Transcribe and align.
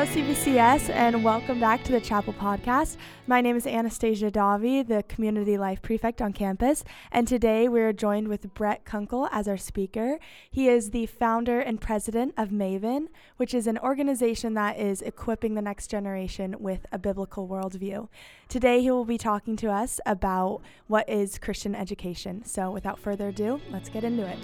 Hello, 0.00 0.12
CVCS, 0.12 0.88
and 0.88 1.22
welcome 1.22 1.60
back 1.60 1.84
to 1.84 1.92
the 1.92 2.00
Chapel 2.00 2.32
Podcast. 2.32 2.96
My 3.26 3.42
name 3.42 3.54
is 3.54 3.66
Anastasia 3.66 4.30
Davi, 4.30 4.82
the 4.82 5.02
Community 5.02 5.58
Life 5.58 5.82
Prefect 5.82 6.22
on 6.22 6.32
campus, 6.32 6.84
and 7.12 7.28
today 7.28 7.68
we're 7.68 7.92
joined 7.92 8.28
with 8.28 8.54
Brett 8.54 8.86
Kunkle 8.86 9.28
as 9.30 9.46
our 9.46 9.58
speaker. 9.58 10.18
He 10.50 10.68
is 10.68 10.92
the 10.92 11.04
founder 11.04 11.60
and 11.60 11.82
president 11.82 12.32
of 12.38 12.48
Maven, 12.48 13.08
which 13.36 13.52
is 13.52 13.66
an 13.66 13.76
organization 13.76 14.54
that 14.54 14.78
is 14.78 15.02
equipping 15.02 15.54
the 15.54 15.60
next 15.60 15.88
generation 15.88 16.56
with 16.58 16.86
a 16.90 16.98
biblical 16.98 17.46
worldview. 17.46 18.08
Today 18.48 18.80
he 18.80 18.90
will 18.90 19.04
be 19.04 19.18
talking 19.18 19.54
to 19.56 19.70
us 19.70 20.00
about 20.06 20.62
what 20.86 21.06
is 21.10 21.36
Christian 21.36 21.74
education. 21.74 22.42
So, 22.46 22.70
without 22.70 22.98
further 22.98 23.28
ado, 23.28 23.60
let's 23.70 23.90
get 23.90 24.04
into 24.04 24.26
it. 24.26 24.38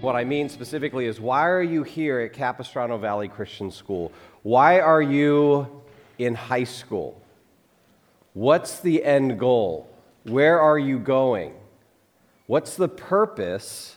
What 0.00 0.14
I 0.14 0.22
mean 0.22 0.48
specifically 0.48 1.06
is 1.06 1.20
why 1.20 1.48
are 1.48 1.62
you 1.62 1.82
here 1.82 2.20
at 2.20 2.32
Capistrano 2.32 2.98
Valley 2.98 3.26
Christian 3.26 3.68
School? 3.68 4.12
Why 4.44 4.78
are 4.78 5.02
you 5.02 5.82
in 6.18 6.36
high 6.36 6.64
school? 6.64 7.20
What's 8.32 8.78
the 8.78 9.02
end 9.04 9.40
goal? 9.40 9.88
Where 10.22 10.60
are 10.60 10.78
you 10.78 11.00
going? 11.00 11.54
What's 12.46 12.76
the 12.76 12.88
purpose 12.88 13.96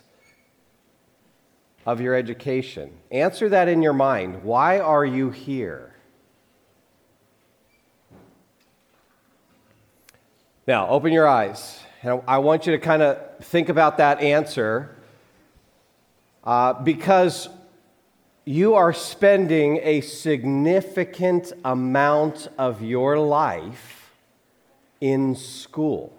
of 1.86 2.02
your 2.02 2.16
education? 2.16 2.92
Answer 3.12 3.50
that 3.50 3.68
in 3.68 3.84
your 3.84 3.94
mind. 3.94 4.44
Why 4.44 4.80
are 4.80 5.06
you 5.06 5.30
here? 5.30 5.94
Now, 10.66 10.88
open 10.88 11.14
your 11.14 11.28
eyes. 11.28 11.80
And 12.02 12.24
I 12.28 12.40
want 12.40 12.66
you 12.66 12.72
to 12.72 12.80
kind 12.80 13.04
of 13.04 13.38
think 13.46 13.70
about 13.70 13.98
that 13.98 14.20
answer 14.22 14.96
uh, 16.44 16.74
because 16.74 17.50
you 18.46 18.74
are 18.74 18.94
spending 18.94 19.80
a 19.84 20.02
significant 20.02 21.54
amount 21.64 22.48
of 22.58 22.82
your 22.82 23.20
life 23.20 24.12
in 25.00 25.36
school. 25.36 26.14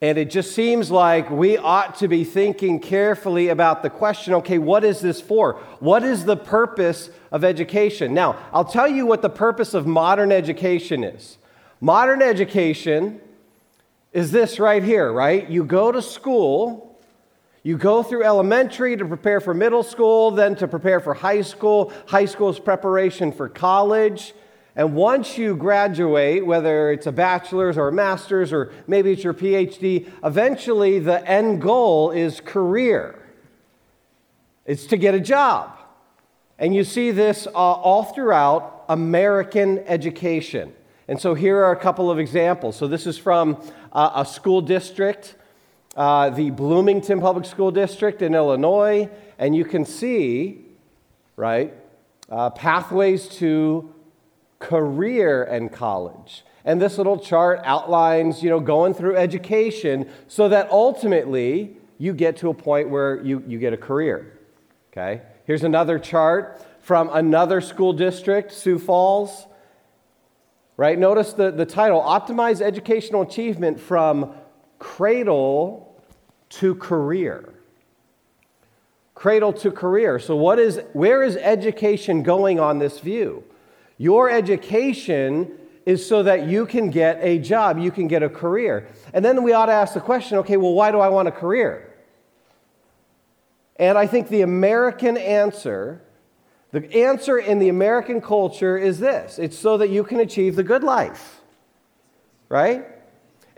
And 0.00 0.18
it 0.18 0.30
just 0.30 0.52
seems 0.52 0.90
like 0.90 1.30
we 1.30 1.56
ought 1.56 1.94
to 1.96 2.08
be 2.08 2.24
thinking 2.24 2.80
carefully 2.80 3.48
about 3.48 3.84
the 3.84 3.90
question 3.90 4.34
okay, 4.34 4.58
what 4.58 4.82
is 4.82 5.00
this 5.00 5.20
for? 5.20 5.60
What 5.78 6.02
is 6.02 6.24
the 6.24 6.36
purpose 6.36 7.08
of 7.30 7.44
education? 7.44 8.12
Now, 8.12 8.36
I'll 8.52 8.64
tell 8.64 8.88
you 8.88 9.06
what 9.06 9.22
the 9.22 9.30
purpose 9.30 9.74
of 9.74 9.86
modern 9.86 10.32
education 10.32 11.04
is. 11.04 11.38
Modern 11.80 12.20
education 12.20 13.20
is 14.12 14.32
this 14.32 14.58
right 14.58 14.82
here, 14.82 15.12
right? 15.12 15.48
You 15.48 15.62
go 15.64 15.92
to 15.92 16.02
school 16.02 16.91
you 17.62 17.76
go 17.76 18.02
through 18.02 18.24
elementary 18.24 18.96
to 18.96 19.04
prepare 19.04 19.40
for 19.40 19.54
middle 19.54 19.84
school, 19.84 20.32
then 20.32 20.56
to 20.56 20.66
prepare 20.66 20.98
for 20.98 21.14
high 21.14 21.42
school. 21.42 21.92
High 22.08 22.24
school 22.24 22.50
is 22.50 22.58
preparation 22.58 23.30
for 23.30 23.48
college. 23.48 24.34
And 24.74 24.94
once 24.94 25.38
you 25.38 25.54
graduate, 25.54 26.44
whether 26.44 26.90
it's 26.90 27.06
a 27.06 27.12
bachelor's 27.12 27.76
or 27.76 27.88
a 27.88 27.92
master's 27.92 28.52
or 28.52 28.72
maybe 28.86 29.12
it's 29.12 29.22
your 29.22 29.34
PhD, 29.34 30.10
eventually 30.24 30.98
the 30.98 31.24
end 31.28 31.60
goal 31.60 32.10
is 32.10 32.40
career. 32.40 33.18
It's 34.64 34.86
to 34.86 34.96
get 34.96 35.14
a 35.14 35.20
job. 35.20 35.78
And 36.58 36.74
you 36.74 36.84
see 36.84 37.10
this 37.10 37.46
uh, 37.46 37.50
all 37.50 38.04
throughout 38.04 38.84
American 38.88 39.80
education. 39.80 40.72
And 41.06 41.20
so 41.20 41.34
here 41.34 41.58
are 41.58 41.72
a 41.72 41.76
couple 41.76 42.10
of 42.10 42.18
examples. 42.18 42.76
So 42.76 42.88
this 42.88 43.06
is 43.06 43.18
from 43.18 43.62
uh, 43.92 44.12
a 44.14 44.24
school 44.24 44.62
district 44.62 45.34
uh, 45.96 46.30
the 46.30 46.50
Bloomington 46.50 47.20
Public 47.20 47.44
School 47.44 47.70
District 47.70 48.22
in 48.22 48.34
Illinois, 48.34 49.10
and 49.38 49.54
you 49.54 49.64
can 49.64 49.84
see, 49.84 50.64
right, 51.36 51.74
uh, 52.30 52.50
pathways 52.50 53.28
to 53.28 53.92
career 54.58 55.42
and 55.44 55.70
college. 55.70 56.44
And 56.64 56.80
this 56.80 56.96
little 56.96 57.18
chart 57.18 57.60
outlines, 57.64 58.42
you 58.42 58.48
know, 58.48 58.60
going 58.60 58.94
through 58.94 59.16
education 59.16 60.08
so 60.28 60.48
that 60.48 60.70
ultimately 60.70 61.76
you 61.98 62.14
get 62.14 62.36
to 62.38 62.48
a 62.48 62.54
point 62.54 62.88
where 62.88 63.20
you, 63.22 63.42
you 63.46 63.58
get 63.58 63.72
a 63.72 63.76
career. 63.76 64.38
Okay? 64.92 65.22
Here's 65.44 65.64
another 65.64 65.98
chart 65.98 66.64
from 66.80 67.10
another 67.12 67.60
school 67.60 67.92
district, 67.92 68.52
Sioux 68.52 68.78
Falls. 68.78 69.46
Right? 70.76 70.98
Notice 70.98 71.32
the, 71.32 71.50
the 71.50 71.66
title 71.66 72.00
Optimize 72.00 72.60
Educational 72.60 73.22
Achievement 73.22 73.78
from 73.78 74.34
cradle 74.82 75.96
to 76.48 76.74
career. 76.74 77.54
Cradle 79.14 79.52
to 79.52 79.70
career. 79.70 80.18
So, 80.18 80.34
what 80.34 80.58
is, 80.58 80.80
where 80.92 81.22
is 81.22 81.36
education 81.36 82.24
going 82.24 82.58
on 82.58 82.80
this 82.80 82.98
view? 82.98 83.44
Your 83.96 84.28
education 84.28 85.52
is 85.86 86.04
so 86.04 86.24
that 86.24 86.48
you 86.48 86.66
can 86.66 86.90
get 86.90 87.18
a 87.22 87.38
job, 87.38 87.78
you 87.78 87.92
can 87.92 88.08
get 88.08 88.24
a 88.24 88.28
career. 88.28 88.88
And 89.12 89.24
then 89.24 89.44
we 89.44 89.52
ought 89.52 89.66
to 89.66 89.72
ask 89.72 89.94
the 89.94 90.00
question 90.00 90.38
okay, 90.38 90.56
well, 90.56 90.74
why 90.74 90.90
do 90.90 90.98
I 90.98 91.08
want 91.08 91.28
a 91.28 91.32
career? 91.32 91.88
And 93.76 93.96
I 93.96 94.08
think 94.08 94.28
the 94.28 94.42
American 94.42 95.16
answer, 95.16 96.02
the 96.72 96.92
answer 96.92 97.38
in 97.38 97.60
the 97.60 97.68
American 97.68 98.20
culture 98.20 98.76
is 98.76 98.98
this 98.98 99.38
it's 99.38 99.56
so 99.56 99.76
that 99.76 99.90
you 99.90 100.02
can 100.02 100.18
achieve 100.18 100.56
the 100.56 100.64
good 100.64 100.82
life, 100.82 101.40
right? 102.48 102.91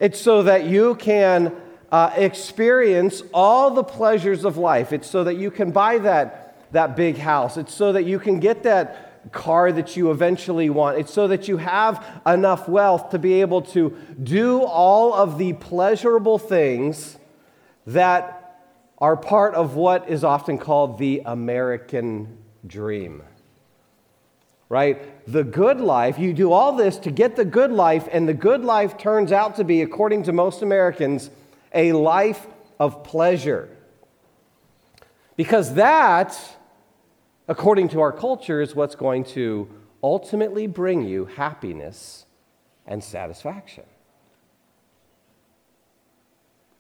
It's 0.05 0.21
so 0.21 0.43
that 0.43 0.67
you 0.67 0.97
can 0.97 1.51
uh, 1.91 2.13
experience 2.15 3.23
all 3.33 3.71
the 3.71 3.83
pleasures 3.83 4.45
of 4.45 4.59
life. 4.59 4.93
It's 4.93 5.09
so 5.09 5.25
that 5.25 5.37
you 5.37 5.51
can 5.51 5.71
buy 5.71 5.97
that, 5.97 6.71
that 6.73 6.95
big 6.95 7.17
house. 7.17 7.57
It's 7.57 7.73
so 7.73 7.91
that 7.93 8.05
you 8.05 8.19
can 8.19 8.39
get 8.39 8.65
that 8.65 9.33
car 9.33 9.73
that 9.73 9.97
you 9.97 10.11
eventually 10.11 10.69
want. 10.69 10.99
It's 10.99 11.11
so 11.11 11.27
that 11.29 11.49
you 11.49 11.57
have 11.57 12.05
enough 12.27 12.69
wealth 12.69 13.13
to 13.13 13.19
be 13.19 13.41
able 13.41 13.63
to 13.63 13.97
do 14.23 14.63
all 14.63 15.15
of 15.15 15.39
the 15.39 15.55
pleasurable 15.55 16.39
things 16.39 17.17
that 17.87 18.61
are 18.99 19.17
part 19.17 19.55
of 19.55 19.75
what 19.75 20.11
is 20.11 20.23
often 20.23 20.59
called 20.59 20.99
the 20.99 21.23
American 21.25 22.37
dream 22.67 23.23
right? 24.75 25.25
The 25.31 25.45
good 25.45 25.81
life, 25.81 26.19
you 26.19 26.33
do 26.33 26.51
all 26.51 26.73
this 26.73 26.97
to 26.99 27.13
get 27.13 27.37
the 27.37 27.45
good 27.45 27.71
life, 27.71 28.09
and 28.11 28.29
the 28.29 28.35
good 28.35 28.65
life 28.65 28.99
turns 28.99 29.31
out 29.31 29.55
to 29.57 29.65
be, 29.65 29.83
according 29.83 30.25
to 30.25 30.33
most 30.33 30.63
Americans, 30.63 31.31
a 31.73 31.93
life 31.93 32.45
of 32.81 33.05
pleasure. 33.05 33.69
Because 35.37 35.75
that, 35.75 36.37
according 37.47 37.91
to 37.91 38.01
our 38.01 38.11
culture, 38.11 38.61
is 38.61 38.75
what's 38.75 38.97
going 38.97 39.23
to 39.39 39.69
ultimately 40.03 40.67
bring 40.67 41.03
you 41.03 41.27
happiness 41.27 42.27
and 42.85 43.03
satisfaction. 43.03 43.85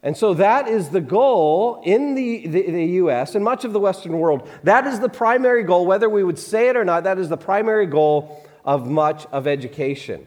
And 0.05 0.15
so 0.15 0.35
that 0.35 0.69
is 0.69 0.91
the 0.91 1.01
goal 1.01 1.81
in 1.83 2.15
the, 2.15 2.47
the, 2.47 2.71
the, 2.71 2.85
US 3.01 3.35
and 3.35 3.43
much 3.43 3.65
of 3.65 3.73
the 3.73 3.81
Western 3.81 4.19
world. 4.19 4.47
That 4.63 4.87
is 4.87 5.01
the 5.01 5.09
primary 5.09 5.65
goal, 5.65 5.87
whether 5.87 6.11
we 6.11 6.23
would 6.23 6.39
say 6.39 6.69
it 6.69 6.77
or 6.77 6.85
not, 6.85 7.05
that 7.05 7.19
is 7.19 7.31
the 7.31 7.39
primary 7.39 7.87
goal 7.87 8.47
of 8.67 8.87
much 8.87 9.25
of 9.33 9.47
education. 9.47 10.27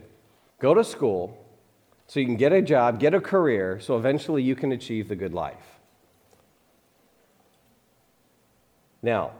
Go 0.59 0.73
to 0.73 0.83
school 0.83 1.37
so 2.07 2.19
you 2.19 2.25
can 2.25 2.37
get 2.37 2.51
a 2.53 2.61
job, 2.61 2.99
get 2.99 3.13
a 3.13 3.21
career, 3.21 3.79
so 3.79 3.97
eventually 3.97 4.41
you 4.41 4.55
can 4.55 4.71
achieve 4.71 5.09
the 5.09 5.15
good 5.15 5.35
life. 5.35 5.79
Now, 9.03 9.33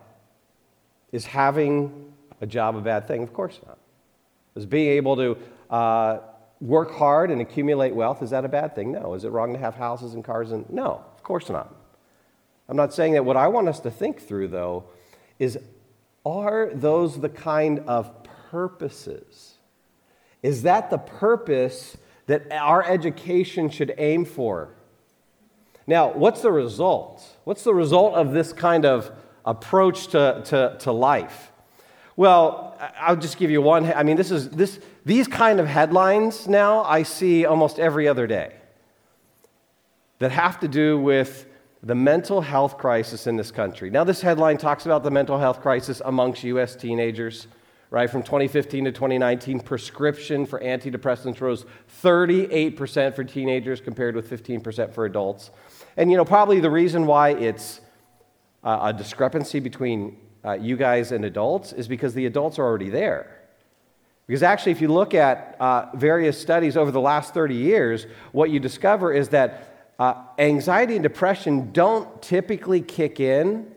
is 1.12 1.26
having 1.26 2.14
a 2.42 2.46
job 2.46 2.76
a 2.76 2.82
bad 2.82 3.08
thing? 3.08 3.24
Of 3.24 3.34
course 3.34 3.60
not. 3.66 3.80
Is 4.56 4.68
being 4.68 4.90
able 4.90 5.16
to 5.16 5.38
uh, 5.72 6.20
work 6.60 6.92
hard 6.92 7.32
and 7.32 7.42
accumulate 7.42 7.94
wealth, 7.94 8.24
is 8.24 8.32
that 8.32 8.46
a 8.46 8.50
bad 8.50 8.76
thing? 8.76 8.92
No. 8.92 9.14
Is 9.14 9.24
it 9.24 9.30
wrong 9.30 9.54
to 9.54 9.60
have 9.60 9.76
houses 9.76 10.14
and 10.14 10.24
cars? 10.24 10.52
And 10.52 10.70
no, 10.70 11.04
of 11.16 11.24
course 11.24 11.50
not. 11.50 11.74
I'm 12.70 12.78
not 12.78 12.94
saying 12.94 13.14
that. 13.14 13.24
What 13.24 13.38
I 13.38 13.48
want 13.48 13.68
us 13.70 13.80
to 13.82 13.92
think 13.92 14.22
through, 14.22 14.50
though, 14.50 14.86
is 15.40 15.58
are 16.26 16.70
those 16.74 17.22
the 17.22 17.30
kind 17.30 17.80
of 17.88 18.12
purposes? 18.52 19.54
Is 20.44 20.64
that 20.64 20.90
the 20.90 20.98
purpose 20.98 21.98
that 22.26 22.52
our 22.52 22.84
education 22.84 23.70
should 23.70 23.94
aim 23.98 24.26
for? 24.26 24.70
Now, 25.86 26.12
what's 26.12 26.42
the 26.42 26.52
result? 26.52 27.24
What's 27.46 27.64
the 27.64 27.74
result 27.74 28.16
of 28.16 28.34
this 28.34 28.52
kind 28.52 28.86
of 28.86 29.10
approach 29.46 30.08
to, 30.08 30.42
to, 30.46 30.76
to 30.80 30.92
life? 30.92 31.52
Well, 32.18 32.67
I'll 33.00 33.16
just 33.16 33.38
give 33.38 33.50
you 33.50 33.62
one. 33.62 33.92
I 33.94 34.04
mean, 34.04 34.18
this 34.18 34.32
is 34.32 34.50
this 34.50 34.80
these 35.06 35.28
kind 35.28 35.60
of 35.60 35.68
headlines 35.68 36.48
now 36.48 36.84
I 36.84 37.04
see 37.04 37.46
almost 37.46 37.80
every 37.80 38.08
other 38.08 38.28
day 38.28 38.54
that 40.20 40.32
have 40.32 40.60
to 40.60 40.68
do 40.68 41.00
with 41.00 41.46
the 41.84 41.96
mental 41.96 42.42
health 42.42 42.78
crisis 42.78 43.28
in 43.28 43.38
this 43.38 43.52
country. 43.52 43.90
Now, 43.90 44.04
this 44.04 44.22
headline 44.22 44.58
talks 44.58 44.86
about 44.86 45.04
the 45.04 45.12
mental 45.12 45.38
health 45.38 45.62
crisis 45.62 46.02
amongst 46.04 46.44
U.S. 46.44 46.76
teenagers, 46.76 47.48
right? 47.92 48.10
From 48.10 48.24
2015 48.24 48.86
to 48.86 48.92
2019, 48.92 49.60
prescription 49.60 50.46
for 50.46 50.60
antidepressants 50.60 51.40
rose 51.40 51.66
38% 52.04 53.16
for 53.16 53.24
teenagers 53.24 53.80
compared 53.80 54.16
with 54.16 54.30
15% 54.30 54.92
for 54.92 55.06
adults. 55.06 55.52
And, 55.96 56.10
you 56.10 56.18
know, 56.18 56.26
probably 56.26 56.60
the 56.60 56.72
reason 56.72 57.06
why 57.06 57.30
it's 57.30 57.80
uh, 58.64 58.80
a 58.84 58.94
discrepancy 58.94 59.60
between 59.60 60.18
uh, 60.48 60.54
you 60.54 60.78
guys 60.78 61.12
and 61.12 61.26
adults 61.26 61.74
is 61.74 61.90
because 61.90 62.14
the 62.14 62.26
adults 62.26 62.58
are 62.58 62.64
already 62.64 62.90
there. 62.90 63.42
Because 64.28 64.44
actually, 64.44 64.72
if 64.72 64.82
you 64.82 64.88
look 64.88 65.14
at 65.14 65.58
uh, 65.60 65.88
various 65.94 66.40
studies 66.40 66.78
over 66.78 66.90
the 66.90 67.02
last 67.02 67.34
30 67.34 67.56
years, 67.56 68.06
what 68.32 68.50
you 68.50 68.60
discover 68.60 69.12
is 69.12 69.30
that 69.30 69.92
uh, 70.00 70.24
anxiety 70.38 70.96
and 70.96 71.04
depression 71.04 71.72
don't 71.74 72.22
typically 72.22 72.82
kick 72.82 73.20
in. 73.20 73.70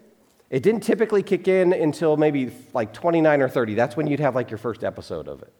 It 0.48 0.62
didn't 0.62 0.82
typically 0.82 1.22
kick 1.22 1.48
in 1.48 1.72
until 1.72 2.16
maybe 2.16 2.52
like 2.72 2.92
29 2.92 3.42
or 3.42 3.48
30. 3.48 3.74
That's 3.74 3.96
when 3.96 4.06
you'd 4.06 4.20
have 4.20 4.34
like 4.36 4.50
your 4.50 4.58
first 4.58 4.84
episode 4.84 5.26
of 5.26 5.42
it, 5.42 5.52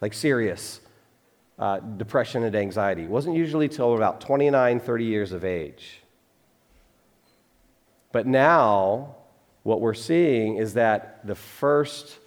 like 0.00 0.14
serious 0.14 0.80
uh, 1.58 1.78
depression 1.78 2.42
and 2.42 2.56
anxiety. 2.56 3.02
It 3.02 3.10
wasn't 3.10 3.36
usually 3.36 3.68
till 3.68 3.94
about 3.94 4.20
29, 4.20 4.80
30 4.80 5.04
years 5.04 5.32
of 5.32 5.44
age. 5.44 6.00
But 8.10 8.26
now, 8.26 9.16
what 9.62 9.80
we're 9.80 9.94
seeing 9.94 10.56
is 10.56 10.74
that 10.74 11.26
the 11.26 11.34
first 11.34 12.18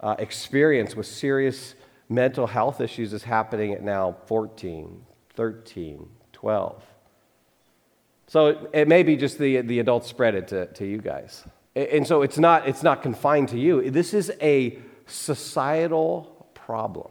uh, 0.00 0.16
experience 0.18 0.94
with 0.94 1.06
serious 1.06 1.74
mental 2.08 2.46
health 2.46 2.80
issues 2.80 3.12
is 3.12 3.24
happening 3.24 3.72
at 3.72 3.82
now 3.82 4.16
14, 4.26 5.04
13, 5.34 6.08
12. 6.32 6.82
So 8.26 8.68
it 8.72 8.88
may 8.88 9.02
be 9.02 9.16
just 9.16 9.38
the, 9.38 9.60
the 9.60 9.78
adults 9.78 10.08
spread 10.08 10.34
it 10.34 10.48
to, 10.48 10.66
to 10.66 10.86
you 10.86 10.98
guys. 10.98 11.44
And 11.74 12.06
so 12.06 12.22
it's 12.22 12.38
not, 12.38 12.68
it's 12.68 12.82
not 12.82 13.02
confined 13.02 13.48
to 13.50 13.58
you. 13.58 13.90
This 13.90 14.14
is 14.14 14.32
a 14.40 14.78
societal 15.06 16.46
problem. 16.54 17.10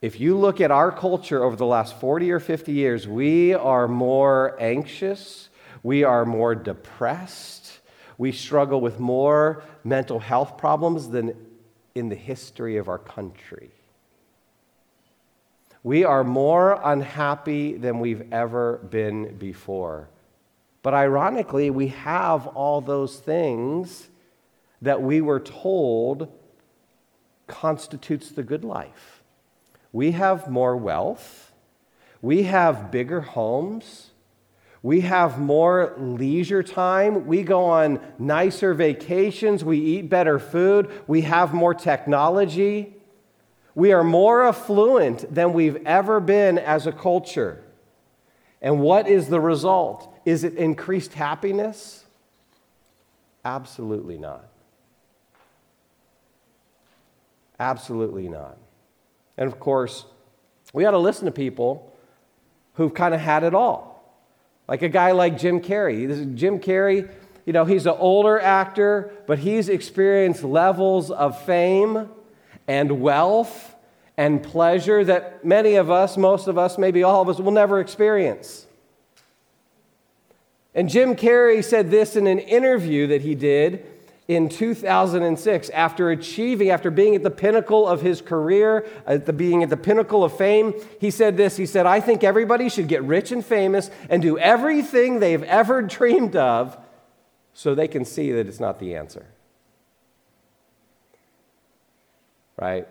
If 0.00 0.18
you 0.18 0.38
look 0.38 0.60
at 0.60 0.70
our 0.70 0.90
culture 0.90 1.44
over 1.44 1.56
the 1.56 1.66
last 1.66 2.00
40 2.00 2.30
or 2.32 2.40
50 2.40 2.72
years, 2.72 3.06
we 3.06 3.52
are 3.52 3.86
more 3.86 4.56
anxious, 4.58 5.50
we 5.82 6.04
are 6.04 6.24
more 6.24 6.54
depressed, 6.54 7.59
we 8.20 8.32
struggle 8.32 8.82
with 8.82 9.00
more 9.00 9.62
mental 9.82 10.18
health 10.18 10.58
problems 10.58 11.08
than 11.08 11.34
in 11.94 12.10
the 12.10 12.14
history 12.14 12.76
of 12.76 12.86
our 12.86 12.98
country. 12.98 13.70
We 15.82 16.04
are 16.04 16.22
more 16.22 16.78
unhappy 16.84 17.78
than 17.78 17.98
we've 17.98 18.30
ever 18.30 18.76
been 18.76 19.38
before. 19.38 20.10
But 20.82 20.92
ironically, 20.92 21.70
we 21.70 21.86
have 21.86 22.46
all 22.48 22.82
those 22.82 23.18
things 23.18 24.10
that 24.82 25.00
we 25.00 25.22
were 25.22 25.40
told 25.40 26.30
constitutes 27.46 28.32
the 28.32 28.42
good 28.42 28.64
life. 28.64 29.22
We 29.92 30.10
have 30.10 30.50
more 30.50 30.76
wealth. 30.76 31.52
We 32.20 32.42
have 32.42 32.90
bigger 32.90 33.22
homes. 33.22 34.09
We 34.82 35.02
have 35.02 35.38
more 35.38 35.94
leisure 35.98 36.62
time. 36.62 37.26
We 37.26 37.42
go 37.42 37.64
on 37.64 38.00
nicer 38.18 38.72
vacations. 38.72 39.62
We 39.64 39.78
eat 39.78 40.08
better 40.08 40.38
food. 40.38 40.90
We 41.06 41.22
have 41.22 41.52
more 41.52 41.74
technology. 41.74 42.94
We 43.74 43.92
are 43.92 44.04
more 44.04 44.46
affluent 44.46 45.32
than 45.32 45.52
we've 45.52 45.84
ever 45.86 46.18
been 46.18 46.58
as 46.58 46.86
a 46.86 46.92
culture. 46.92 47.62
And 48.62 48.80
what 48.80 49.06
is 49.06 49.28
the 49.28 49.40
result? 49.40 50.12
Is 50.24 50.44
it 50.44 50.54
increased 50.54 51.14
happiness? 51.14 52.04
Absolutely 53.44 54.18
not. 54.18 54.46
Absolutely 57.58 58.28
not. 58.28 58.56
And 59.36 59.46
of 59.46 59.60
course, 59.60 60.06
we 60.72 60.84
ought 60.84 60.92
to 60.92 60.98
listen 60.98 61.26
to 61.26 61.30
people 61.30 61.94
who've 62.74 62.92
kind 62.92 63.14
of 63.14 63.20
had 63.20 63.44
it 63.44 63.54
all. 63.54 63.89
Like 64.70 64.82
a 64.82 64.88
guy 64.88 65.10
like 65.10 65.36
Jim 65.36 65.60
Carrey. 65.60 66.32
Jim 66.36 66.60
Carrey, 66.60 67.10
you 67.44 67.52
know, 67.52 67.64
he's 67.64 67.86
an 67.86 67.96
older 67.98 68.38
actor, 68.38 69.10
but 69.26 69.40
he's 69.40 69.68
experienced 69.68 70.44
levels 70.44 71.10
of 71.10 71.42
fame 71.44 72.08
and 72.68 73.00
wealth 73.00 73.74
and 74.16 74.40
pleasure 74.40 75.02
that 75.02 75.44
many 75.44 75.74
of 75.74 75.90
us, 75.90 76.16
most 76.16 76.46
of 76.46 76.56
us, 76.56 76.78
maybe 76.78 77.02
all 77.02 77.20
of 77.20 77.28
us, 77.28 77.40
will 77.40 77.50
never 77.50 77.80
experience. 77.80 78.68
And 80.72 80.88
Jim 80.88 81.16
Carrey 81.16 81.64
said 81.64 81.90
this 81.90 82.14
in 82.14 82.28
an 82.28 82.38
interview 82.38 83.08
that 83.08 83.22
he 83.22 83.34
did 83.34 83.84
in 84.30 84.48
2006 84.48 85.70
after 85.70 86.10
achieving, 86.10 86.70
after 86.70 86.90
being 86.90 87.16
at 87.16 87.22
the 87.22 87.30
pinnacle 87.30 87.88
of 87.88 88.00
his 88.00 88.22
career, 88.22 88.86
at 89.06 89.26
the, 89.26 89.32
being 89.32 89.62
at 89.62 89.70
the 89.70 89.76
pinnacle 89.76 90.22
of 90.22 90.36
fame. 90.36 90.72
He 91.00 91.10
said 91.10 91.36
this 91.36 91.56
He 91.56 91.66
said, 91.66 91.86
I 91.86 92.00
think 92.00 92.22
everybody 92.22 92.68
should 92.68 92.88
get 92.88 93.02
rich 93.02 93.32
and 93.32 93.44
famous 93.44 93.90
and 94.08 94.22
do 94.22 94.38
everything 94.38 95.18
they've 95.18 95.42
ever 95.42 95.82
dreamed 95.82 96.36
of 96.36 96.78
so 97.54 97.74
they 97.74 97.88
can 97.88 98.04
see 98.04 98.30
that 98.32 98.46
it's 98.46 98.60
not 98.60 98.78
the 98.78 98.94
answer. 98.94 99.26
right? 102.60 102.86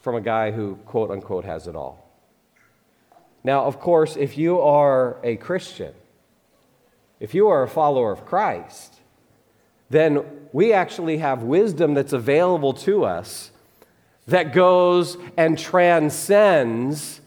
From 0.00 0.14
a 0.14 0.20
guy 0.20 0.52
who, 0.52 0.76
quote 0.86 1.10
unquote, 1.10 1.44
has 1.44 1.66
it 1.66 1.74
all. 1.74 2.04
Now, 3.42 3.64
of 3.64 3.80
course, 3.80 4.16
if 4.16 4.36
you 4.36 4.60
are 4.60 5.16
a 5.24 5.36
Christian, 5.36 5.94
if 7.18 7.34
you 7.34 7.48
are 7.48 7.62
a 7.62 7.68
follower 7.68 8.12
of 8.12 8.26
Christ, 8.26 8.95
then 9.90 10.24
we 10.52 10.72
actually 10.72 11.18
have 11.18 11.42
wisdom 11.42 11.94
that's 11.94 12.12
available 12.12 12.72
to 12.72 13.04
us 13.04 13.50
that 14.26 14.52
goes 14.52 15.16
and 15.36 15.58
transcends 15.58 17.20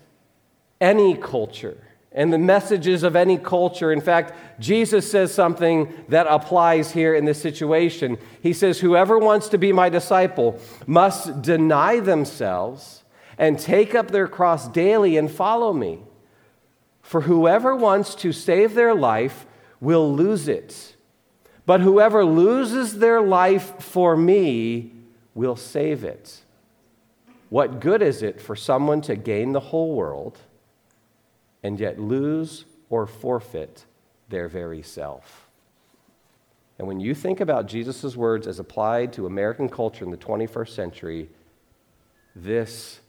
any 0.82 1.16
culture 1.16 1.78
and 2.12 2.34
the 2.34 2.38
messages 2.38 3.04
of 3.04 3.16
any 3.16 3.38
culture. 3.38 3.92
In 3.92 4.02
fact, 4.02 4.34
Jesus 4.60 5.10
says 5.10 5.34
something 5.34 5.94
that 6.10 6.28
applies 6.28 6.92
here 6.92 7.14
in 7.14 7.26
this 7.26 7.42
situation. 7.42 8.18
He 8.42 8.52
says, 8.52 8.80
Whoever 8.80 9.18
wants 9.18 9.48
to 9.50 9.58
be 9.58 9.72
my 9.72 9.90
disciple 9.90 10.60
must 10.88 11.42
deny 11.42 12.00
themselves 12.00 13.04
and 13.38 13.60
take 13.60 13.96
up 13.96 14.12
their 14.12 14.28
cross 14.28 14.68
daily 14.68 15.18
and 15.18 15.32
follow 15.32 15.72
me. 15.72 16.00
For 17.02 17.22
whoever 17.22 17.76
wants 17.76 18.16
to 18.16 18.32
save 18.32 18.74
their 18.74 18.94
life 18.94 19.46
will 19.80 20.14
lose 20.14 20.48
it. 20.48 20.96
But 21.70 21.82
whoever 21.82 22.26
loses 22.26 22.98
their 22.98 23.22
life 23.22 23.80
for 23.80 24.18
me 24.18 24.92
will 25.36 25.56
save 25.56 26.04
it. 26.04 26.42
What 27.50 27.80
good 27.80 28.02
is 28.02 28.24
it 28.24 28.42
for 28.42 28.56
someone 28.56 29.02
to 29.02 29.16
gain 29.16 29.52
the 29.52 29.60
whole 29.60 29.94
world? 29.94 30.40
and 31.64 31.80
yet 31.80 32.00
lose 32.00 32.66
or 32.90 33.06
forfeit 33.06 33.86
their 34.30 34.48
very 34.48 34.82
self. 34.82 35.50
And 36.78 36.88
when 36.88 37.00
you 37.00 37.14
think 37.14 37.42
about 37.42 37.68
Jesus' 37.68 38.16
words 38.16 38.48
as 38.48 38.60
applied 38.60 39.12
to 39.14 39.26
American 39.26 39.68
culture 39.68 40.06
in 40.06 40.12
the 40.12 40.18
21st 40.18 40.70
century, 40.70 41.30
this 42.36 43.02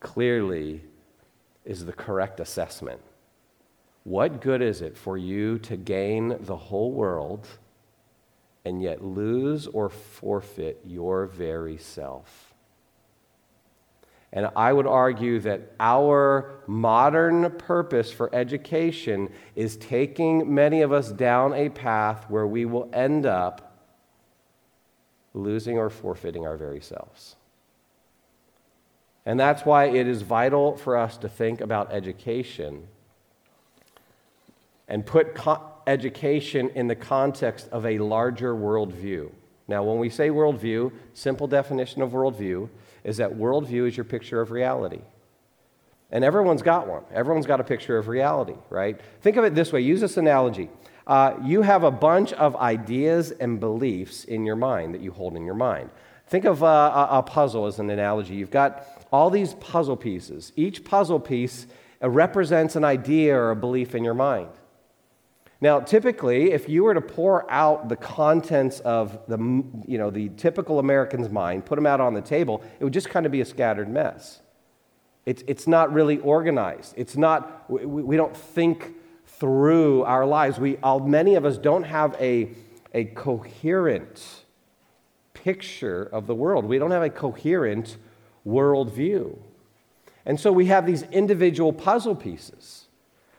clearly 0.00 0.80
is 1.66 1.84
the 1.84 1.92
correct 1.92 2.40
assessment. 2.40 3.00
What 4.04 4.40
good 4.40 4.62
is 4.62 4.80
it 4.80 4.96
for 4.96 5.18
you 5.18 5.58
to 5.58 5.76
gain 5.76 6.36
the 6.40 6.56
whole 6.56 6.92
world 6.92 7.46
and 8.64 8.82
yet 8.82 9.02
lose 9.02 9.66
or 9.66 9.88
forfeit 9.88 10.80
your 10.84 11.26
very 11.26 11.76
self? 11.76 12.50
And 14.32 14.48
I 14.54 14.72
would 14.72 14.86
argue 14.86 15.40
that 15.40 15.72
our 15.80 16.62
modern 16.66 17.50
purpose 17.52 18.12
for 18.12 18.32
education 18.32 19.28
is 19.56 19.76
taking 19.76 20.54
many 20.54 20.82
of 20.82 20.92
us 20.92 21.10
down 21.10 21.52
a 21.52 21.68
path 21.68 22.30
where 22.30 22.46
we 22.46 22.64
will 22.64 22.88
end 22.92 23.26
up 23.26 23.70
losing 25.34 25.78
or 25.78 25.90
forfeiting 25.90 26.46
our 26.46 26.56
very 26.56 26.80
selves. 26.80 27.36
And 29.26 29.38
that's 29.38 29.64
why 29.64 29.86
it 29.86 30.06
is 30.06 30.22
vital 30.22 30.76
for 30.76 30.96
us 30.96 31.16
to 31.18 31.28
think 31.28 31.60
about 31.60 31.92
education 31.92 32.86
and 34.88 35.04
put 35.04 35.34
education 35.86 36.70
in 36.74 36.86
the 36.86 36.94
context 36.94 37.68
of 37.70 37.86
a 37.86 37.98
larger 37.98 38.54
worldview. 38.54 39.30
Now, 39.68 39.84
when 39.84 39.98
we 39.98 40.10
say 40.10 40.30
worldview, 40.30 40.92
simple 41.14 41.46
definition 41.46 42.02
of 42.02 42.10
worldview 42.10 42.68
is 43.04 43.18
that 43.18 43.36
worldview 43.36 43.88
is 43.88 43.96
your 43.96 44.04
picture 44.04 44.40
of 44.40 44.50
reality. 44.50 45.00
And 46.10 46.24
everyone's 46.24 46.62
got 46.62 46.88
one. 46.88 47.04
Everyone's 47.12 47.46
got 47.46 47.60
a 47.60 47.64
picture 47.64 47.96
of 47.96 48.08
reality, 48.08 48.56
right? 48.68 49.00
Think 49.20 49.36
of 49.36 49.44
it 49.44 49.54
this 49.54 49.72
way 49.72 49.80
use 49.80 50.00
this 50.00 50.16
analogy. 50.16 50.68
Uh, 51.06 51.34
you 51.42 51.62
have 51.62 51.84
a 51.84 51.90
bunch 51.90 52.32
of 52.32 52.56
ideas 52.56 53.30
and 53.30 53.58
beliefs 53.60 54.24
in 54.24 54.44
your 54.44 54.56
mind 54.56 54.94
that 54.94 55.00
you 55.00 55.12
hold 55.12 55.36
in 55.36 55.44
your 55.44 55.54
mind. 55.54 55.90
Think 56.26 56.44
of 56.44 56.62
uh, 56.62 56.66
a, 57.10 57.18
a 57.18 57.22
puzzle 57.22 57.66
as 57.66 57.78
an 57.78 57.90
analogy. 57.90 58.34
You've 58.34 58.50
got 58.50 58.86
all 59.12 59.30
these 59.30 59.54
puzzle 59.54 59.96
pieces. 59.96 60.52
Each 60.56 60.84
puzzle 60.84 61.20
piece 61.20 61.66
represents 62.00 62.76
an 62.76 62.84
idea 62.84 63.36
or 63.36 63.50
a 63.50 63.56
belief 63.56 63.94
in 63.94 64.04
your 64.04 64.14
mind. 64.14 64.48
Now, 65.62 65.80
typically, 65.80 66.52
if 66.52 66.68
you 66.68 66.84
were 66.84 66.94
to 66.94 67.02
pour 67.02 67.50
out 67.50 67.90
the 67.90 67.96
contents 67.96 68.80
of 68.80 69.18
the, 69.28 69.36
you 69.86 69.98
know, 69.98 70.10
the 70.10 70.30
typical 70.30 70.78
American's 70.78 71.28
mind, 71.28 71.66
put 71.66 71.76
them 71.76 71.86
out 71.86 72.00
on 72.00 72.14
the 72.14 72.22
table, 72.22 72.62
it 72.78 72.84
would 72.84 72.94
just 72.94 73.10
kind 73.10 73.26
of 73.26 73.32
be 73.32 73.42
a 73.42 73.44
scattered 73.44 73.88
mess. 73.88 74.40
It's, 75.26 75.44
it's 75.46 75.66
not 75.66 75.92
really 75.92 76.18
organized. 76.18 76.94
It's 76.96 77.16
not, 77.16 77.70
we, 77.70 77.84
we 77.84 78.16
don't 78.16 78.34
think 78.34 78.94
through 79.26 80.02
our 80.04 80.24
lives. 80.24 80.58
We, 80.58 80.78
all, 80.78 81.00
many 81.00 81.34
of 81.34 81.44
us 81.44 81.58
don't 81.58 81.84
have 81.84 82.16
a, 82.18 82.50
a 82.94 83.04
coherent 83.04 84.44
picture 85.34 86.08
of 86.10 86.26
the 86.26 86.34
world. 86.34 86.64
We 86.64 86.78
don't 86.78 86.90
have 86.90 87.02
a 87.02 87.10
coherent 87.10 87.98
worldview. 88.46 89.38
And 90.24 90.40
so 90.40 90.52
we 90.52 90.66
have 90.66 90.86
these 90.86 91.02
individual 91.04 91.72
puzzle 91.72 92.14
pieces. 92.14 92.79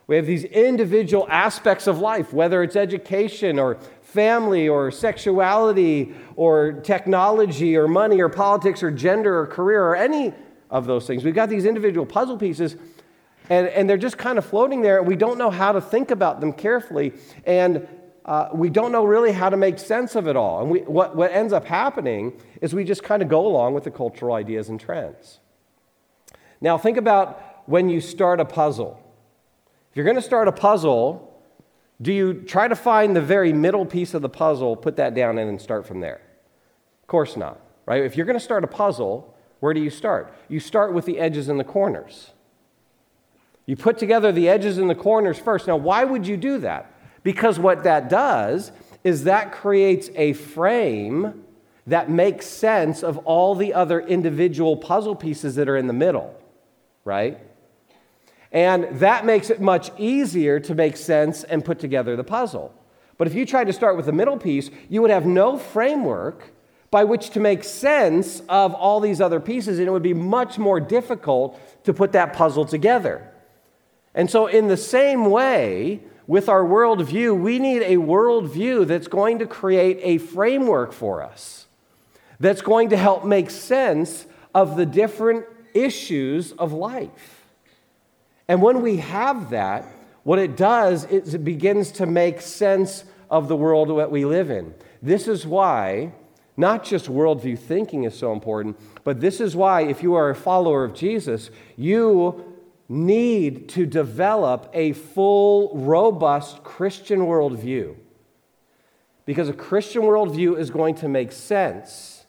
We 0.07 0.15
have 0.15 0.25
these 0.25 0.43
individual 0.43 1.27
aspects 1.29 1.87
of 1.87 1.99
life, 1.99 2.33
whether 2.33 2.63
it's 2.63 2.75
education 2.75 3.59
or 3.59 3.77
family 4.01 4.67
or 4.67 4.91
sexuality 4.91 6.13
or 6.35 6.73
technology 6.73 7.77
or 7.77 7.87
money 7.87 8.19
or 8.21 8.27
politics 8.27 8.83
or 8.83 8.91
gender 8.91 9.39
or 9.39 9.47
career 9.47 9.83
or 9.83 9.95
any 9.95 10.33
of 10.69 10.85
those 10.85 11.07
things. 11.07 11.23
We've 11.23 11.35
got 11.35 11.49
these 11.49 11.65
individual 11.65 12.05
puzzle 12.05 12.37
pieces, 12.37 12.75
and, 13.49 13.67
and 13.67 13.89
they're 13.89 13.97
just 13.97 14.17
kind 14.17 14.37
of 14.37 14.45
floating 14.45 14.81
there. 14.81 14.99
And 14.99 15.07
we 15.07 15.15
don't 15.15 15.37
know 15.37 15.49
how 15.49 15.71
to 15.71 15.81
think 15.81 16.11
about 16.11 16.41
them 16.41 16.51
carefully, 16.53 17.13
and 17.45 17.87
uh, 18.25 18.49
we 18.53 18.69
don't 18.69 18.91
know 18.91 19.03
really 19.03 19.31
how 19.31 19.49
to 19.49 19.57
make 19.57 19.79
sense 19.79 20.15
of 20.15 20.27
it 20.27 20.35
all. 20.35 20.61
And 20.61 20.69
we, 20.69 20.79
what, 20.81 21.15
what 21.15 21.31
ends 21.31 21.53
up 21.53 21.65
happening 21.65 22.33
is 22.61 22.73
we 22.73 22.83
just 22.83 23.03
kind 23.03 23.21
of 23.21 23.29
go 23.29 23.45
along 23.45 23.73
with 23.73 23.83
the 23.83 23.91
cultural 23.91 24.35
ideas 24.35 24.69
and 24.69 24.79
trends. 24.79 25.39
Now, 26.59 26.77
think 26.77 26.97
about 26.97 27.63
when 27.65 27.89
you 27.89 28.01
start 28.01 28.39
a 28.39 28.45
puzzle. 28.45 29.01
If 29.91 29.97
you're 29.97 30.05
going 30.05 30.15
to 30.15 30.21
start 30.21 30.47
a 30.47 30.53
puzzle, 30.53 31.37
do 32.01 32.13
you 32.13 32.33
try 32.33 32.69
to 32.69 32.77
find 32.77 33.13
the 33.13 33.21
very 33.21 33.51
middle 33.51 33.85
piece 33.85 34.13
of 34.13 34.21
the 34.21 34.29
puzzle, 34.29 34.77
put 34.77 34.95
that 34.95 35.13
down, 35.13 35.37
and 35.37 35.49
then 35.49 35.59
start 35.59 35.85
from 35.85 35.99
there? 35.99 36.21
Of 37.01 37.07
course 37.07 37.35
not, 37.35 37.59
right? 37.85 38.01
If 38.01 38.15
you're 38.15 38.25
going 38.25 38.39
to 38.39 38.43
start 38.43 38.63
a 38.63 38.67
puzzle, 38.67 39.35
where 39.59 39.73
do 39.73 39.81
you 39.81 39.89
start? 39.89 40.33
You 40.47 40.61
start 40.61 40.93
with 40.93 41.03
the 41.03 41.19
edges 41.19 41.49
and 41.49 41.59
the 41.59 41.65
corners. 41.65 42.31
You 43.65 43.75
put 43.75 43.97
together 43.97 44.31
the 44.31 44.47
edges 44.47 44.77
and 44.77 44.89
the 44.89 44.95
corners 44.95 45.37
first. 45.37 45.67
Now, 45.67 45.75
why 45.75 46.05
would 46.05 46.25
you 46.25 46.37
do 46.37 46.57
that? 46.59 46.93
Because 47.21 47.59
what 47.59 47.83
that 47.83 48.07
does 48.07 48.71
is 49.03 49.25
that 49.25 49.51
creates 49.51 50.09
a 50.15 50.31
frame 50.33 51.43
that 51.85 52.09
makes 52.09 52.45
sense 52.45 53.03
of 53.03 53.17
all 53.19 53.55
the 53.55 53.73
other 53.73 53.99
individual 53.99 54.77
puzzle 54.77 55.15
pieces 55.15 55.55
that 55.55 55.67
are 55.67 55.75
in 55.75 55.87
the 55.87 55.93
middle, 55.93 56.33
right? 57.03 57.39
And 58.51 58.99
that 58.99 59.25
makes 59.25 59.49
it 59.49 59.61
much 59.61 59.91
easier 59.97 60.59
to 60.59 60.75
make 60.75 60.97
sense 60.97 61.43
and 61.43 61.63
put 61.63 61.79
together 61.79 62.15
the 62.15 62.23
puzzle. 62.23 62.73
But 63.17 63.27
if 63.27 63.33
you 63.33 63.45
tried 63.45 63.67
to 63.67 63.73
start 63.73 63.95
with 63.95 64.07
the 64.07 64.11
middle 64.11 64.37
piece, 64.37 64.69
you 64.89 65.01
would 65.01 65.11
have 65.11 65.25
no 65.25 65.57
framework 65.57 66.53
by 66.89 67.05
which 67.05 67.29
to 67.29 67.39
make 67.39 67.63
sense 67.63 68.41
of 68.49 68.73
all 68.73 68.99
these 68.99 69.21
other 69.21 69.39
pieces, 69.39 69.79
and 69.79 69.87
it 69.87 69.91
would 69.91 70.03
be 70.03 70.13
much 70.13 70.57
more 70.57 70.79
difficult 70.79 71.57
to 71.85 71.93
put 71.93 72.11
that 72.11 72.33
puzzle 72.33 72.65
together. 72.65 73.31
And 74.13 74.29
so, 74.29 74.47
in 74.47 74.67
the 74.67 74.75
same 74.75 75.29
way, 75.29 76.01
with 76.27 76.49
our 76.49 76.63
worldview, 76.63 77.39
we 77.39 77.59
need 77.59 77.81
a 77.81 77.95
worldview 77.95 78.87
that's 78.87 79.07
going 79.07 79.39
to 79.39 79.45
create 79.45 79.99
a 80.01 80.17
framework 80.17 80.91
for 80.91 81.21
us, 81.21 81.67
that's 82.39 82.61
going 82.61 82.89
to 82.89 82.97
help 82.97 83.23
make 83.23 83.49
sense 83.49 84.25
of 84.53 84.75
the 84.75 84.85
different 84.85 85.45
issues 85.73 86.51
of 86.53 86.73
life. 86.73 87.40
And 88.51 88.61
when 88.61 88.81
we 88.81 88.97
have 88.97 89.51
that, 89.51 89.85
what 90.23 90.37
it 90.37 90.57
does 90.57 91.05
is 91.05 91.33
it 91.33 91.45
begins 91.45 91.89
to 91.93 92.05
make 92.05 92.41
sense 92.41 93.05
of 93.29 93.47
the 93.47 93.55
world 93.55 93.97
that 93.97 94.11
we 94.11 94.25
live 94.25 94.51
in. 94.51 94.73
This 95.01 95.29
is 95.29 95.47
why 95.47 96.11
not 96.57 96.83
just 96.83 97.07
worldview 97.07 97.57
thinking 97.57 98.03
is 98.03 98.13
so 98.13 98.33
important, 98.33 98.77
but 99.05 99.21
this 99.21 99.39
is 99.39 99.55
why, 99.55 99.83
if 99.83 100.03
you 100.03 100.15
are 100.15 100.29
a 100.29 100.35
follower 100.35 100.83
of 100.83 100.93
Jesus, 100.93 101.49
you 101.77 102.43
need 102.89 103.69
to 103.69 103.85
develop 103.85 104.69
a 104.73 104.91
full, 104.91 105.71
robust 105.73 106.61
Christian 106.61 107.19
worldview. 107.19 107.95
Because 109.25 109.47
a 109.47 109.53
Christian 109.53 110.01
worldview 110.01 110.59
is 110.59 110.69
going 110.71 110.95
to 110.95 111.07
make 111.07 111.31
sense 111.31 112.25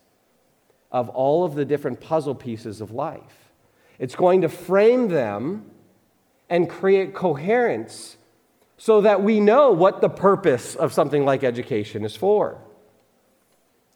of 0.93 1.09
all 1.09 1.45
of 1.45 1.57
the 1.57 1.65
different 1.65 2.01
puzzle 2.01 2.37
pieces 2.37 2.81
of 2.81 2.93
life. 2.93 3.51
It's 3.99 4.15
going 4.15 4.43
to 4.43 4.49
frame 4.49 5.09
them 5.09 5.69
and 6.53 6.69
create 6.69 7.15
coherence 7.15 8.19
so 8.77 9.01
that 9.01 9.23
we 9.23 9.41
know 9.41 9.73
what 9.73 10.03
the 10.03 10.09
purpose 10.11 10.75
of 10.75 10.93
something 10.93 11.25
like 11.25 11.43
education 11.43 12.05
is 12.05 12.15
for. 12.15 12.59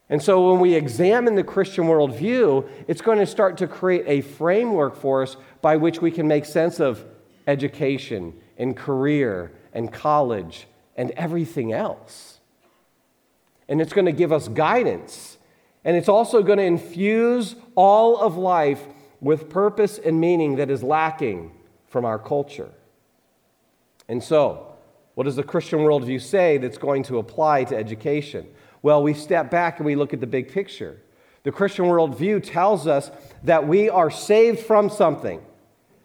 And 0.08 0.22
so 0.22 0.50
when 0.50 0.60
we 0.60 0.74
examine 0.74 1.34
the 1.34 1.44
Christian 1.44 1.84
worldview, 1.84 2.66
it's 2.88 3.02
going 3.02 3.18
to 3.18 3.26
start 3.26 3.58
to 3.58 3.66
create 3.66 4.04
a 4.06 4.22
framework 4.22 4.96
for 4.96 5.22
us 5.22 5.36
by 5.60 5.76
which 5.76 6.00
we 6.00 6.10
can 6.10 6.26
make 6.26 6.46
sense 6.46 6.80
of 6.80 7.04
education 7.46 8.32
and 8.56 8.74
career 8.74 9.52
and 9.74 9.92
college 9.92 10.66
and 10.96 11.10
everything 11.10 11.74
else. 11.74 12.40
And 13.68 13.82
it's 13.82 13.92
going 13.92 14.06
to 14.06 14.12
give 14.12 14.32
us 14.32 14.48
guidance. 14.48 15.36
And 15.84 15.94
it's 15.94 16.08
also 16.08 16.42
going 16.42 16.58
to 16.58 16.64
infuse 16.64 17.54
all 17.74 18.18
of 18.18 18.38
life 18.38 18.82
with 19.20 19.50
purpose 19.50 19.98
and 19.98 20.18
meaning 20.18 20.56
that 20.56 20.70
is 20.70 20.82
lacking 20.82 21.50
from 21.88 22.04
our 22.04 22.18
culture. 22.18 22.70
And 24.08 24.22
so, 24.22 24.74
what 25.14 25.24
does 25.24 25.36
the 25.36 25.42
Christian 25.42 25.80
worldview 25.80 26.20
say 26.20 26.58
that's 26.58 26.78
going 26.78 27.02
to 27.04 27.18
apply 27.18 27.64
to 27.64 27.76
education? 27.76 28.46
Well, 28.82 29.02
we 29.02 29.14
step 29.14 29.50
back 29.50 29.78
and 29.78 29.86
we 29.86 29.96
look 29.96 30.12
at 30.12 30.20
the 30.20 30.26
big 30.26 30.52
picture. 30.52 31.00
The 31.42 31.52
Christian 31.52 31.86
worldview 31.86 32.42
tells 32.42 32.86
us 32.86 33.10
that 33.44 33.66
we 33.66 33.88
are 33.88 34.10
saved 34.10 34.60
from 34.60 34.90
something, 34.90 35.40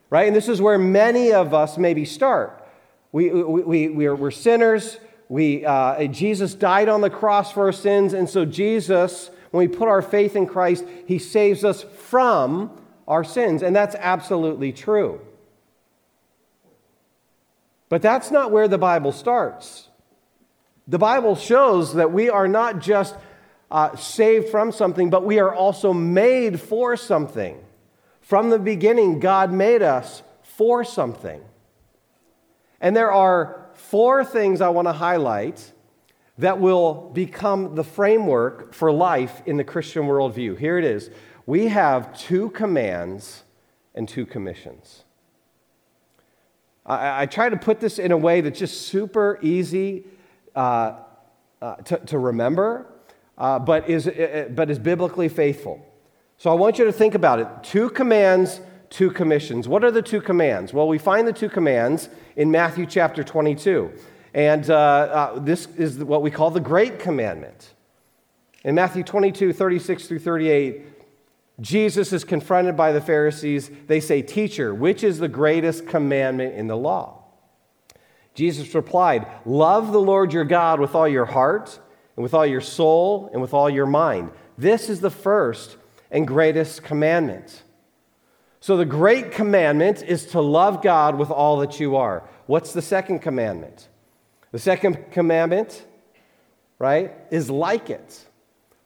right? 0.09 0.27
And 0.27 0.35
this 0.35 0.47
is 0.47 0.61
where 0.61 0.77
many 0.77 1.33
of 1.33 1.53
us 1.53 1.77
maybe 1.77 2.05
start. 2.05 2.65
We, 3.11 3.31
we, 3.31 3.61
we, 3.63 3.89
we're, 3.89 4.15
we're 4.15 4.31
sinners. 4.31 4.97
We, 5.29 5.65
uh, 5.65 6.05
Jesus 6.07 6.53
died 6.53 6.89
on 6.89 7.01
the 7.01 7.09
cross 7.09 7.51
for 7.51 7.65
our 7.65 7.71
sins. 7.71 8.13
And 8.13 8.29
so, 8.29 8.45
Jesus, 8.45 9.29
when 9.51 9.67
we 9.67 9.75
put 9.75 9.87
our 9.89 10.01
faith 10.01 10.35
in 10.35 10.47
Christ, 10.47 10.85
he 11.05 11.19
saves 11.19 11.65
us 11.65 11.83
from 11.83 12.71
our 13.07 13.23
sins. 13.23 13.61
And 13.63 13.75
that's 13.75 13.95
absolutely 13.95 14.71
true. 14.71 15.21
But 17.91 18.01
that's 18.01 18.31
not 18.31 18.51
where 18.51 18.69
the 18.69 18.77
Bible 18.77 19.11
starts. 19.11 19.89
The 20.87 20.97
Bible 20.97 21.35
shows 21.35 21.95
that 21.95 22.13
we 22.13 22.29
are 22.29 22.47
not 22.47 22.79
just 22.79 23.17
uh, 23.69 23.97
saved 23.97 24.47
from 24.47 24.71
something, 24.71 25.09
but 25.09 25.25
we 25.25 25.39
are 25.39 25.53
also 25.53 25.91
made 25.91 26.61
for 26.61 26.95
something. 26.95 27.61
From 28.21 28.49
the 28.49 28.59
beginning, 28.59 29.19
God 29.19 29.51
made 29.51 29.81
us 29.81 30.23
for 30.41 30.85
something. 30.85 31.41
And 32.79 32.95
there 32.95 33.11
are 33.11 33.65
four 33.73 34.23
things 34.23 34.61
I 34.61 34.69
want 34.69 34.87
to 34.87 34.93
highlight 34.93 35.73
that 36.37 36.61
will 36.61 37.11
become 37.13 37.75
the 37.75 37.83
framework 37.83 38.73
for 38.73 38.89
life 38.93 39.41
in 39.45 39.57
the 39.57 39.65
Christian 39.65 40.03
worldview. 40.03 40.57
Here 40.57 40.77
it 40.77 40.85
is 40.85 41.09
we 41.45 41.67
have 41.67 42.17
two 42.17 42.51
commands 42.51 43.43
and 43.93 44.07
two 44.07 44.25
commissions. 44.25 45.03
I, 46.85 47.23
I 47.23 47.25
try 47.25 47.49
to 47.49 47.57
put 47.57 47.79
this 47.79 47.99
in 47.99 48.11
a 48.11 48.17
way 48.17 48.41
that's 48.41 48.59
just 48.59 48.87
super 48.87 49.39
easy 49.41 50.05
uh, 50.55 50.95
uh, 51.61 51.75
to, 51.75 51.97
to, 51.97 52.17
remember, 52.17 52.87
uh, 53.37 53.59
but, 53.59 53.89
is, 53.89 54.07
uh, 54.07 54.11
uh, 54.11 54.49
but 54.49 54.69
is 54.69 54.79
biblically 54.79 55.29
faithful. 55.29 55.85
So 56.37 56.49
I 56.49 56.55
want 56.55 56.79
you 56.79 56.85
to 56.85 56.91
think 56.91 57.13
about 57.13 57.39
it. 57.39 57.47
Two 57.61 57.89
commands, 57.89 58.61
two 58.89 59.11
commissions. 59.11 59.67
What 59.67 59.83
are 59.83 59.91
the 59.91 60.01
two 60.01 60.21
commands? 60.21 60.73
Well, 60.73 60.87
we 60.87 60.97
find 60.97 61.27
the 61.27 61.33
two 61.33 61.49
commands 61.49 62.09
in 62.35 62.49
Matthew 62.49 62.85
chapter 62.85 63.23
22. 63.23 63.91
And 64.33 64.69
uh, 64.69 65.33
this 65.37 65.67
is 65.77 66.03
what 66.03 66.21
we 66.21 66.31
call 66.31 66.49
the 66.51 66.59
Great 66.59 66.99
Commandment. 66.99 67.73
In 68.63 68.75
Matthew 68.75 69.03
22, 69.03 69.53
36 69.53 70.07
through 70.07 70.19
38, 70.19 70.90
Jesus 71.61 72.11
is 72.11 72.23
confronted 72.23 72.75
by 72.75 72.91
the 72.91 72.99
Pharisees. 72.99 73.69
They 73.87 73.99
say, 73.99 74.21
Teacher, 74.23 74.73
which 74.73 75.03
is 75.03 75.19
the 75.19 75.27
greatest 75.27 75.87
commandment 75.87 76.55
in 76.55 76.67
the 76.67 76.75
law? 76.75 77.23
Jesus 78.33 78.73
replied, 78.73 79.27
Love 79.45 79.91
the 79.91 80.01
Lord 80.01 80.33
your 80.33 80.43
God 80.43 80.79
with 80.79 80.95
all 80.95 81.07
your 81.07 81.25
heart, 81.25 81.79
and 82.15 82.23
with 82.23 82.33
all 82.33 82.45
your 82.45 82.61
soul, 82.61 83.29
and 83.31 83.41
with 83.41 83.53
all 83.53 83.69
your 83.69 83.85
mind. 83.85 84.31
This 84.57 84.89
is 84.89 84.99
the 84.99 85.11
first 85.11 85.77
and 86.09 86.27
greatest 86.27 86.83
commandment. 86.83 87.63
So, 88.59 88.77
the 88.77 88.85
great 88.85 89.31
commandment 89.31 90.03
is 90.03 90.27
to 90.27 90.41
love 90.41 90.81
God 90.81 91.17
with 91.17 91.31
all 91.31 91.57
that 91.59 91.79
you 91.79 91.95
are. 91.95 92.23
What's 92.45 92.73
the 92.73 92.81
second 92.81 93.19
commandment? 93.19 93.87
The 94.51 94.59
second 94.59 95.11
commandment, 95.11 95.85
right, 96.77 97.13
is 97.31 97.49
like 97.49 97.89
it 97.89 98.25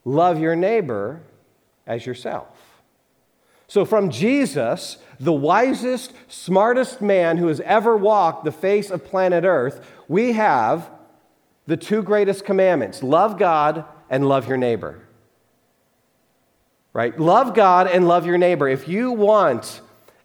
love 0.05 0.39
your 0.39 0.55
neighbor 0.55 1.22
as 1.88 2.05
yourself. 2.05 2.54
So, 3.67 3.86
from 3.86 4.10
Jesus, 4.10 4.98
the 5.19 5.34
wisest, 5.34 6.13
smartest 6.27 7.01
man 7.01 7.38
who 7.38 7.48
has 7.48 7.60
ever 7.62 7.98
walked 7.98 8.45
the 8.45 8.51
face 8.51 8.91
of 8.91 9.05
planet 9.05 9.43
Earth, 9.43 9.86
we 10.07 10.34
have 10.34 10.89
the 11.65 11.77
two 11.77 12.03
greatest 12.03 12.45
commandments 12.45 13.01
love 13.01 13.39
God 13.39 13.86
and 14.10 14.27
love 14.27 14.48
your 14.48 14.57
neighbor. 14.57 15.01
Right? 16.93 17.19
Love 17.19 17.53
God 17.53 17.88
and 17.88 18.07
love 18.07 18.25
your 18.25 18.38
neighbor. 18.38 18.67
If 18.69 18.88
you 18.88 19.12
want 19.12 19.81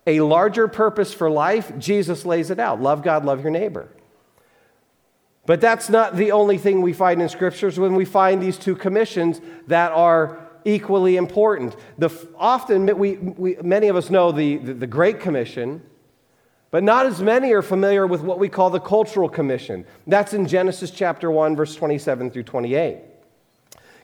a 0.06 0.20
larger 0.20 0.68
purpose 0.68 1.12
for 1.12 1.30
life, 1.30 1.72
Jesus 1.78 2.24
lays 2.24 2.50
it 2.50 2.58
out 2.58 2.80
love 2.80 3.02
God, 3.02 3.24
love 3.24 3.42
your 3.42 3.50
neighbor. 3.50 3.88
But 5.46 5.60
that's 5.60 5.88
not 5.88 6.16
the 6.16 6.32
only 6.32 6.58
thing 6.58 6.82
we 6.82 6.92
find 6.92 7.20
in 7.20 7.28
scriptures 7.28 7.78
when 7.78 7.94
we 7.94 8.04
find 8.04 8.40
these 8.42 8.56
two 8.56 8.76
commissions 8.76 9.40
that 9.66 9.90
are 9.92 10.49
equally 10.64 11.16
important. 11.16 11.76
The, 11.98 12.10
often, 12.36 12.86
we, 12.98 13.16
we, 13.16 13.56
many 13.62 13.88
of 13.88 13.96
us 13.96 14.10
know 14.10 14.32
the, 14.32 14.56
the, 14.58 14.74
the 14.74 14.86
Great 14.86 15.20
Commission, 15.20 15.82
but 16.70 16.84
not 16.84 17.06
as 17.06 17.20
many 17.20 17.52
are 17.52 17.62
familiar 17.62 18.06
with 18.06 18.20
what 18.20 18.38
we 18.38 18.48
call 18.48 18.70
the 18.70 18.80
Cultural 18.80 19.28
Commission. 19.28 19.84
That's 20.06 20.32
in 20.32 20.46
Genesis 20.46 20.90
chapter 20.90 21.30
1, 21.30 21.56
verse 21.56 21.74
27 21.74 22.30
through 22.30 22.44
28. 22.44 22.98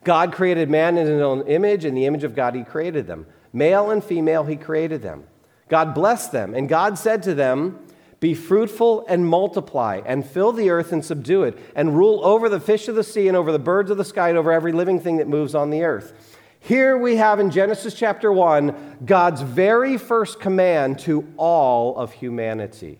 God 0.02 0.32
created 0.32 0.70
man 0.70 0.96
in 0.98 1.06
his 1.06 1.20
own 1.20 1.46
image, 1.48 1.84
in 1.84 1.94
the 1.94 2.06
image 2.06 2.24
of 2.24 2.34
God, 2.34 2.54
he 2.54 2.62
created 2.62 3.06
them. 3.06 3.26
Male 3.52 3.90
and 3.90 4.02
female, 4.02 4.44
he 4.44 4.56
created 4.56 5.02
them. 5.02 5.24
God 5.68 5.94
blessed 5.94 6.30
them, 6.30 6.54
and 6.54 6.68
God 6.68 6.96
said 6.96 7.22
to 7.24 7.34
them, 7.34 7.80
Be 8.20 8.34
fruitful 8.34 9.04
and 9.08 9.26
multiply, 9.26 10.00
and 10.06 10.24
fill 10.24 10.52
the 10.52 10.70
earth 10.70 10.92
and 10.92 11.04
subdue 11.04 11.42
it, 11.42 11.58
and 11.74 11.96
rule 11.96 12.24
over 12.24 12.48
the 12.48 12.60
fish 12.60 12.86
of 12.86 12.94
the 12.94 13.02
sea, 13.02 13.26
and 13.26 13.36
over 13.36 13.50
the 13.50 13.58
birds 13.58 13.90
of 13.90 13.96
the 13.96 14.04
sky, 14.04 14.28
and 14.28 14.38
over 14.38 14.52
every 14.52 14.72
living 14.72 15.00
thing 15.00 15.16
that 15.16 15.26
moves 15.26 15.54
on 15.54 15.70
the 15.70 15.82
earth. 15.82 16.35
Here 16.66 16.98
we 16.98 17.14
have 17.14 17.38
in 17.38 17.52
Genesis 17.52 17.94
chapter 17.94 18.32
1 18.32 18.96
God's 19.04 19.40
very 19.40 19.96
first 19.96 20.40
command 20.40 20.98
to 21.00 21.24
all 21.36 21.96
of 21.96 22.12
humanity. 22.12 22.98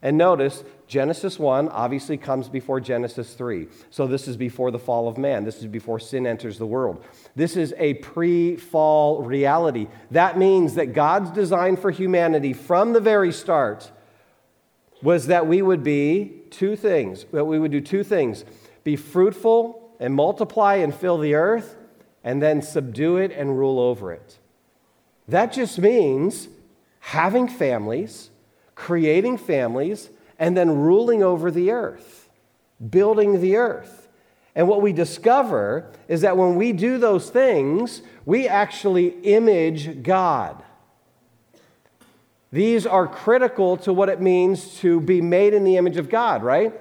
And 0.00 0.16
notice, 0.16 0.62
Genesis 0.86 1.40
1 1.40 1.70
obviously 1.70 2.16
comes 2.16 2.48
before 2.48 2.78
Genesis 2.78 3.34
3. 3.34 3.66
So 3.90 4.06
this 4.06 4.28
is 4.28 4.36
before 4.36 4.70
the 4.70 4.78
fall 4.78 5.08
of 5.08 5.18
man. 5.18 5.42
This 5.42 5.58
is 5.58 5.66
before 5.66 5.98
sin 5.98 6.24
enters 6.24 6.56
the 6.58 6.66
world. 6.66 7.04
This 7.34 7.56
is 7.56 7.74
a 7.78 7.94
pre 7.94 8.54
fall 8.54 9.22
reality. 9.22 9.88
That 10.12 10.38
means 10.38 10.76
that 10.76 10.92
God's 10.92 11.32
design 11.32 11.76
for 11.76 11.90
humanity 11.90 12.52
from 12.52 12.92
the 12.92 13.00
very 13.00 13.32
start 13.32 13.90
was 15.02 15.26
that 15.26 15.48
we 15.48 15.62
would 15.62 15.82
be 15.82 16.42
two 16.50 16.76
things, 16.76 17.26
that 17.32 17.44
we 17.44 17.58
would 17.58 17.72
do 17.72 17.80
two 17.80 18.04
things 18.04 18.44
be 18.84 18.94
fruitful 18.94 19.90
and 19.98 20.14
multiply 20.14 20.76
and 20.76 20.94
fill 20.94 21.18
the 21.18 21.34
earth 21.34 21.76
and 22.24 22.42
then 22.42 22.62
subdue 22.62 23.16
it 23.16 23.32
and 23.32 23.58
rule 23.58 23.78
over 23.78 24.12
it. 24.12 24.38
That 25.28 25.52
just 25.52 25.78
means 25.78 26.48
having 27.00 27.48
families, 27.48 28.30
creating 28.74 29.38
families, 29.38 30.10
and 30.38 30.56
then 30.56 30.78
ruling 30.78 31.22
over 31.22 31.50
the 31.50 31.70
earth, 31.70 32.28
building 32.90 33.40
the 33.40 33.56
earth. 33.56 34.08
And 34.54 34.68
what 34.68 34.82
we 34.82 34.92
discover 34.92 35.90
is 36.08 36.20
that 36.20 36.36
when 36.36 36.56
we 36.56 36.72
do 36.72 36.98
those 36.98 37.30
things, 37.30 38.02
we 38.26 38.46
actually 38.46 39.08
image 39.22 40.02
God. 40.02 40.62
These 42.52 42.86
are 42.86 43.06
critical 43.06 43.78
to 43.78 43.92
what 43.94 44.10
it 44.10 44.20
means 44.20 44.78
to 44.80 45.00
be 45.00 45.22
made 45.22 45.54
in 45.54 45.64
the 45.64 45.78
image 45.78 45.96
of 45.96 46.10
God, 46.10 46.42
right? 46.42 46.78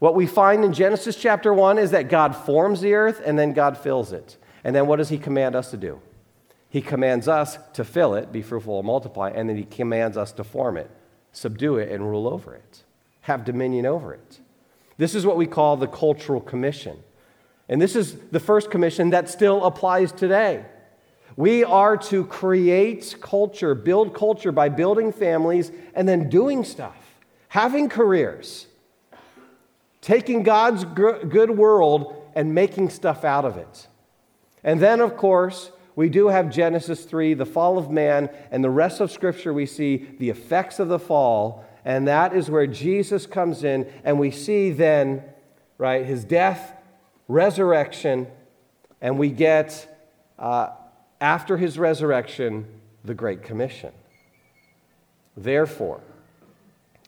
What 0.00 0.14
we 0.14 0.26
find 0.26 0.64
in 0.64 0.72
Genesis 0.74 1.16
chapter 1.16 1.54
1 1.54 1.78
is 1.78 1.92
that 1.92 2.10
God 2.10 2.36
forms 2.36 2.82
the 2.82 2.92
earth 2.92 3.22
and 3.24 3.38
then 3.38 3.54
God 3.54 3.78
fills 3.78 4.12
it. 4.12 4.36
And 4.64 4.74
then 4.74 4.86
what 4.86 4.96
does 4.96 5.08
he 5.08 5.18
command 5.18 5.56
us 5.56 5.70
to 5.70 5.76
do? 5.76 6.00
He 6.68 6.80
commands 6.80 7.28
us 7.28 7.58
to 7.74 7.84
fill 7.84 8.14
it, 8.14 8.32
be 8.32 8.42
fruitful 8.42 8.78
and 8.78 8.86
multiply, 8.86 9.30
and 9.30 9.48
then 9.48 9.56
he 9.56 9.64
commands 9.64 10.16
us 10.16 10.32
to 10.32 10.44
form 10.44 10.76
it, 10.76 10.90
subdue 11.32 11.76
it, 11.76 11.90
and 11.90 12.08
rule 12.08 12.26
over 12.26 12.54
it, 12.54 12.82
have 13.22 13.44
dominion 13.44 13.84
over 13.84 14.14
it. 14.14 14.40
This 14.96 15.14
is 15.14 15.26
what 15.26 15.36
we 15.36 15.46
call 15.46 15.76
the 15.76 15.86
cultural 15.86 16.40
commission. 16.40 17.02
And 17.68 17.80
this 17.80 17.96
is 17.96 18.16
the 18.30 18.40
first 18.40 18.70
commission 18.70 19.10
that 19.10 19.28
still 19.28 19.64
applies 19.64 20.12
today. 20.12 20.64
We 21.36 21.64
are 21.64 21.96
to 21.96 22.24
create 22.26 23.16
culture, 23.20 23.74
build 23.74 24.14
culture 24.14 24.52
by 24.52 24.68
building 24.68 25.12
families 25.12 25.72
and 25.94 26.08
then 26.08 26.28
doing 26.28 26.64
stuff, 26.64 26.96
having 27.48 27.88
careers, 27.88 28.66
taking 30.00 30.42
God's 30.42 30.84
good 30.84 31.50
world 31.50 32.16
and 32.34 32.54
making 32.54 32.90
stuff 32.90 33.24
out 33.24 33.44
of 33.44 33.56
it. 33.56 33.86
And 34.64 34.80
then, 34.80 35.00
of 35.00 35.16
course, 35.16 35.72
we 35.94 36.08
do 36.08 36.28
have 36.28 36.50
Genesis 36.50 37.04
3, 37.04 37.34
the 37.34 37.46
fall 37.46 37.78
of 37.78 37.90
man, 37.90 38.30
and 38.50 38.64
the 38.64 38.70
rest 38.70 39.00
of 39.00 39.10
Scripture 39.10 39.52
we 39.52 39.66
see 39.66 40.08
the 40.18 40.30
effects 40.30 40.78
of 40.78 40.88
the 40.88 40.98
fall, 40.98 41.64
and 41.84 42.08
that 42.08 42.34
is 42.34 42.50
where 42.50 42.66
Jesus 42.66 43.26
comes 43.26 43.64
in, 43.64 43.90
and 44.04 44.18
we 44.18 44.30
see 44.30 44.70
then, 44.70 45.22
right, 45.78 46.06
his 46.06 46.24
death, 46.24 46.74
resurrection, 47.28 48.26
and 49.00 49.18
we 49.18 49.30
get, 49.30 49.88
uh, 50.38 50.68
after 51.20 51.56
his 51.56 51.78
resurrection, 51.78 52.66
the 53.04 53.14
Great 53.14 53.42
Commission. 53.42 53.92
Therefore, 55.36 56.00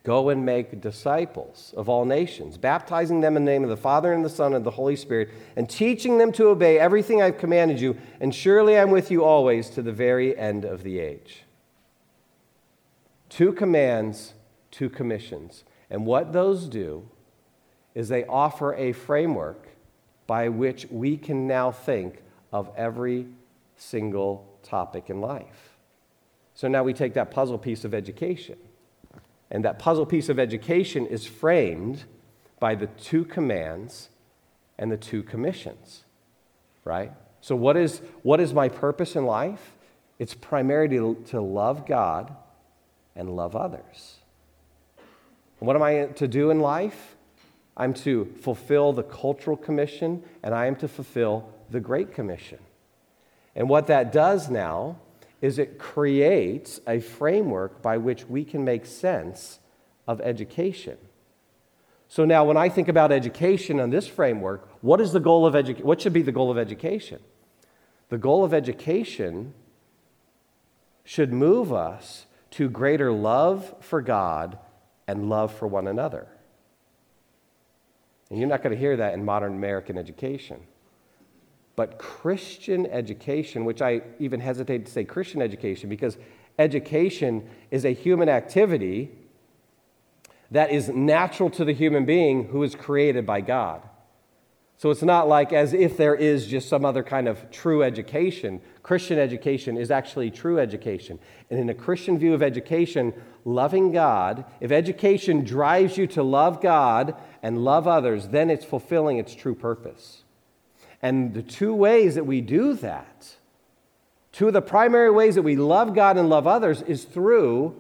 Go 0.04 0.28
and 0.28 0.44
make 0.44 0.82
disciples 0.82 1.72
of 1.78 1.88
all 1.88 2.04
nations, 2.04 2.58
baptizing 2.58 3.22
them 3.22 3.38
in 3.38 3.46
the 3.46 3.50
name 3.50 3.64
of 3.64 3.70
the 3.70 3.76
Father 3.76 4.12
and 4.12 4.22
the 4.22 4.28
Son 4.28 4.52
and 4.52 4.64
the 4.64 4.72
Holy 4.72 4.96
Spirit, 4.96 5.30
and 5.56 5.68
teaching 5.68 6.18
them 6.18 6.30
to 6.32 6.48
obey 6.48 6.78
everything 6.78 7.22
I've 7.22 7.38
commanded 7.38 7.80
you, 7.80 7.96
and 8.20 8.34
surely 8.34 8.78
I'm 8.78 8.90
with 8.90 9.10
you 9.10 9.24
always 9.24 9.70
to 9.70 9.82
the 9.82 9.92
very 9.92 10.36
end 10.36 10.66
of 10.66 10.82
the 10.82 10.98
age. 10.98 11.44
Two 13.30 13.50
commands, 13.54 14.34
two 14.70 14.90
commissions. 14.90 15.64
And 15.88 16.04
what 16.04 16.34
those 16.34 16.66
do 16.66 17.08
is 17.94 18.08
they 18.08 18.26
offer 18.26 18.74
a 18.74 18.92
framework 18.92 19.68
by 20.26 20.50
which 20.50 20.86
we 20.90 21.16
can 21.16 21.46
now 21.46 21.70
think 21.70 22.22
of 22.52 22.70
every 22.76 23.26
single 23.76 24.46
topic 24.62 25.08
in 25.08 25.22
life. 25.22 25.78
So 26.52 26.68
now 26.68 26.82
we 26.82 26.92
take 26.92 27.14
that 27.14 27.30
puzzle 27.30 27.58
piece 27.58 27.84
of 27.84 27.94
education 27.94 28.58
and 29.54 29.64
that 29.64 29.78
puzzle 29.78 30.04
piece 30.04 30.28
of 30.28 30.40
education 30.40 31.06
is 31.06 31.24
framed 31.24 32.02
by 32.58 32.74
the 32.74 32.88
two 32.88 33.24
commands 33.24 34.08
and 34.76 34.90
the 34.90 34.96
two 34.96 35.22
commissions, 35.22 36.02
right? 36.84 37.12
So, 37.40 37.54
what 37.54 37.76
is, 37.76 38.02
what 38.24 38.40
is 38.40 38.52
my 38.52 38.68
purpose 38.68 39.14
in 39.14 39.26
life? 39.26 39.76
It's 40.18 40.34
primarily 40.34 41.14
to, 41.26 41.40
love 41.40 41.86
God 41.86 42.34
and 43.14 43.36
love 43.36 43.54
others. 43.54 44.16
And 45.60 45.68
what 45.68 45.76
am 45.76 45.84
I 45.84 46.06
to 46.06 46.26
do 46.26 46.50
in 46.50 46.58
life? 46.58 47.14
I'm 47.76 47.94
to 47.94 48.24
fulfill 48.40 48.92
the 48.92 49.04
cultural 49.04 49.56
commission 49.56 50.24
and 50.42 50.52
I 50.52 50.66
am 50.66 50.74
to 50.76 50.88
fulfill 50.88 51.48
the 51.70 51.78
Great 51.78 52.12
Commission. 52.12 52.58
And 53.54 53.68
what 53.68 53.86
that 53.86 54.10
does 54.10 54.50
now 54.50 54.98
is 55.40 55.58
it 55.58 55.78
creates 55.78 56.80
a 56.86 57.00
framework 57.00 57.82
by 57.82 57.98
which 57.98 58.26
we 58.26 58.44
can 58.44 58.64
make 58.64 58.86
sense 58.86 59.58
of 60.06 60.20
education. 60.20 60.96
So 62.08 62.24
now 62.24 62.44
when 62.44 62.56
I 62.56 62.68
think 62.68 62.88
about 62.88 63.12
education 63.12 63.80
on 63.80 63.90
this 63.90 64.06
framework, 64.06 64.68
what 64.82 65.00
is 65.00 65.12
the 65.12 65.20
goal 65.20 65.46
of 65.46 65.56
education? 65.56 65.86
What 65.86 66.00
should 66.00 66.12
be 66.12 66.22
the 66.22 66.32
goal 66.32 66.50
of 66.50 66.58
education? 66.58 67.20
The 68.08 68.18
goal 68.18 68.44
of 68.44 68.54
education 68.54 69.54
should 71.04 71.32
move 71.32 71.72
us 71.72 72.26
to 72.52 72.68
greater 72.68 73.12
love 73.12 73.74
for 73.80 74.00
God 74.00 74.58
and 75.06 75.28
love 75.28 75.52
for 75.52 75.66
one 75.66 75.86
another. 75.86 76.28
And 78.30 78.38
you're 78.38 78.48
not 78.48 78.62
going 78.62 78.74
to 78.74 78.78
hear 78.78 78.96
that 78.96 79.14
in 79.14 79.24
modern 79.24 79.54
American 79.54 79.98
education. 79.98 80.60
But 81.76 81.98
Christian 81.98 82.86
education, 82.86 83.64
which 83.64 83.82
I 83.82 84.02
even 84.18 84.40
hesitate 84.40 84.86
to 84.86 84.92
say 84.92 85.04
Christian 85.04 85.42
education 85.42 85.88
because 85.88 86.16
education 86.58 87.48
is 87.70 87.84
a 87.84 87.90
human 87.90 88.28
activity 88.28 89.10
that 90.50 90.70
is 90.70 90.88
natural 90.88 91.50
to 91.50 91.64
the 91.64 91.72
human 91.72 92.04
being 92.04 92.48
who 92.48 92.62
is 92.62 92.74
created 92.74 93.26
by 93.26 93.40
God. 93.40 93.82
So 94.76 94.90
it's 94.90 95.02
not 95.02 95.28
like 95.28 95.52
as 95.52 95.72
if 95.72 95.96
there 95.96 96.14
is 96.14 96.46
just 96.46 96.68
some 96.68 96.84
other 96.84 97.02
kind 97.02 97.28
of 97.28 97.50
true 97.50 97.82
education. 97.82 98.60
Christian 98.82 99.18
education 99.18 99.76
is 99.76 99.90
actually 99.90 100.30
true 100.30 100.58
education. 100.58 101.18
And 101.48 101.58
in 101.60 101.70
a 101.70 101.74
Christian 101.74 102.18
view 102.18 102.34
of 102.34 102.42
education, 102.42 103.14
loving 103.44 103.92
God, 103.92 104.44
if 104.60 104.72
education 104.72 105.44
drives 105.44 105.96
you 105.96 106.06
to 106.08 106.22
love 106.22 106.60
God 106.60 107.14
and 107.42 107.64
love 107.64 107.86
others, 107.86 108.28
then 108.28 108.50
it's 108.50 108.64
fulfilling 108.64 109.18
its 109.18 109.34
true 109.34 109.54
purpose. 109.54 110.23
And 111.04 111.34
the 111.34 111.42
two 111.42 111.74
ways 111.74 112.14
that 112.14 112.24
we 112.24 112.40
do 112.40 112.72
that, 112.76 113.34
two 114.32 114.46
of 114.46 114.54
the 114.54 114.62
primary 114.62 115.10
ways 115.10 115.34
that 115.34 115.42
we 115.42 115.54
love 115.54 115.94
God 115.94 116.16
and 116.16 116.30
love 116.30 116.46
others, 116.46 116.80
is 116.80 117.04
through 117.04 117.78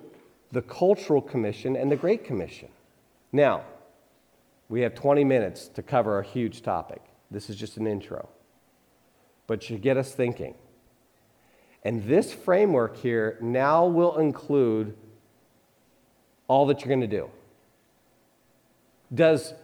the 0.52 0.60
Cultural 0.60 1.22
Commission 1.22 1.74
and 1.74 1.90
the 1.90 1.96
Great 1.96 2.22
Commission. 2.22 2.68
Now, 3.32 3.64
we 4.68 4.82
have 4.82 4.94
20 4.94 5.24
minutes 5.24 5.68
to 5.68 5.82
cover 5.82 6.18
a 6.18 6.22
huge 6.22 6.60
topic. 6.60 7.00
This 7.30 7.48
is 7.48 7.56
just 7.56 7.78
an 7.78 7.86
intro, 7.86 8.28
but 9.46 9.62
should 9.62 9.80
get 9.80 9.96
us 9.96 10.12
thinking. 10.12 10.54
And 11.82 12.04
this 12.04 12.30
framework 12.30 12.98
here 12.98 13.38
now 13.40 13.86
will 13.86 14.18
include 14.18 14.94
all 16.46 16.66
that 16.66 16.80
you're 16.80 16.94
going 16.94 17.00
to 17.00 17.06
do. 17.06 17.30
Does 19.14 19.54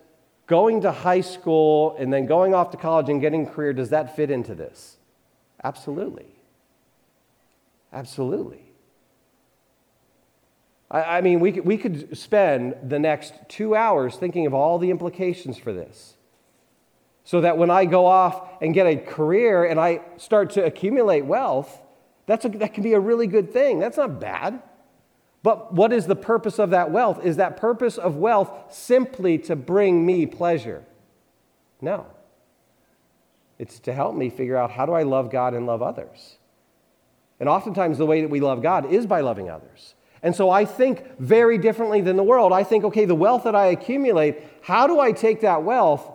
going 0.51 0.81
to 0.81 0.91
high 0.91 1.21
school 1.21 1.95
and 1.97 2.13
then 2.13 2.27
going 2.27 2.55
off 2.55 2.73
to 2.73 2.77
college 2.77 3.09
and 3.09 3.21
getting 3.21 3.47
a 3.47 3.51
career, 3.51 3.73
does 3.73 3.91
that 3.91 4.17
fit 4.17 4.33
into 4.33 4.53
this? 4.53 4.97
Absolutely. 5.63 6.27
Absolutely. 7.93 8.65
I, 10.91 11.19
I 11.19 11.21
mean, 11.21 11.39
we 11.39 11.53
could, 11.53 11.65
we 11.65 11.79
could 11.79 12.19
spend 12.19 12.75
the 12.83 12.99
next 12.99 13.35
two 13.49 13.77
hours 13.77 14.17
thinking 14.17 14.45
of 14.45 14.53
all 14.53 14.81
the 14.81 14.91
implications 14.91 15.57
for 15.57 15.73
this. 15.73 16.15
So 17.23 17.43
that 17.43 17.57
when 17.57 17.71
I 17.71 17.85
go 17.85 18.07
off 18.07 18.61
and 18.61 18.75
get 18.75 18.89
a 18.89 18.97
career 18.97 19.65
and 19.65 19.79
I 19.79 20.01
start 20.17 20.51
to 20.51 20.65
accumulate 20.65 21.25
wealth, 21.25 21.81
that's 22.27 22.45
a, 22.45 22.49
that 22.49 22.75
can 22.75 22.83
be 22.83 22.95
a 22.95 23.01
really 23.01 23.29
good 23.29 23.53
thing. 23.53 23.79
That's 23.79 23.99
not 23.99 24.21
bad. 24.21 24.61
But 25.43 25.73
what 25.73 25.93
is 25.93 26.07
the 26.07 26.17
purpose 26.17 26.59
of 26.59 26.71
that 26.71 26.91
wealth? 26.91 27.25
Is 27.25 27.37
that 27.37 27.57
purpose 27.57 27.97
of 27.97 28.17
wealth 28.17 28.53
simply 28.73 29.39
to 29.39 29.57
bring 29.57 30.05
me 30.05 30.27
pleasure? 30.27 30.85
No. 31.81 32.07
It's 33.59 33.79
to 33.81 33.93
help 33.93 34.15
me 34.15 34.31
figure 34.31 34.57
out 34.57 34.71
how 34.71 34.87
do 34.87 34.93
I 34.93 35.03
love 35.03 35.31
God 35.31 35.55
and 35.55 35.67
love 35.67 35.83
others. 35.83 36.37
And 37.39 37.49
oftentimes, 37.49 37.97
the 37.97 38.07
way 38.07 38.21
that 38.21 38.29
we 38.29 38.41
love 38.41 38.63
God 38.63 38.93
is 38.93 39.07
by 39.07 39.23
loving 39.23 39.49
others. 39.49 39.95
And 40.23 40.37
so 40.37 40.51
I 40.51 40.67
think 40.67 41.19
very 41.19 41.57
differently 41.57 42.03
than 42.03 42.17
the 42.17 42.23
world. 42.23 42.53
I 42.53 42.63
think, 42.63 42.85
okay, 42.85 43.07
the 43.07 43.15
wealth 43.15 43.45
that 43.45 43.55
I 43.55 43.67
accumulate, 43.67 44.43
how 44.61 44.87
do 44.87 45.01
I 45.01 45.13
take 45.13 45.41
that 45.41 45.63
wealth 45.63 46.07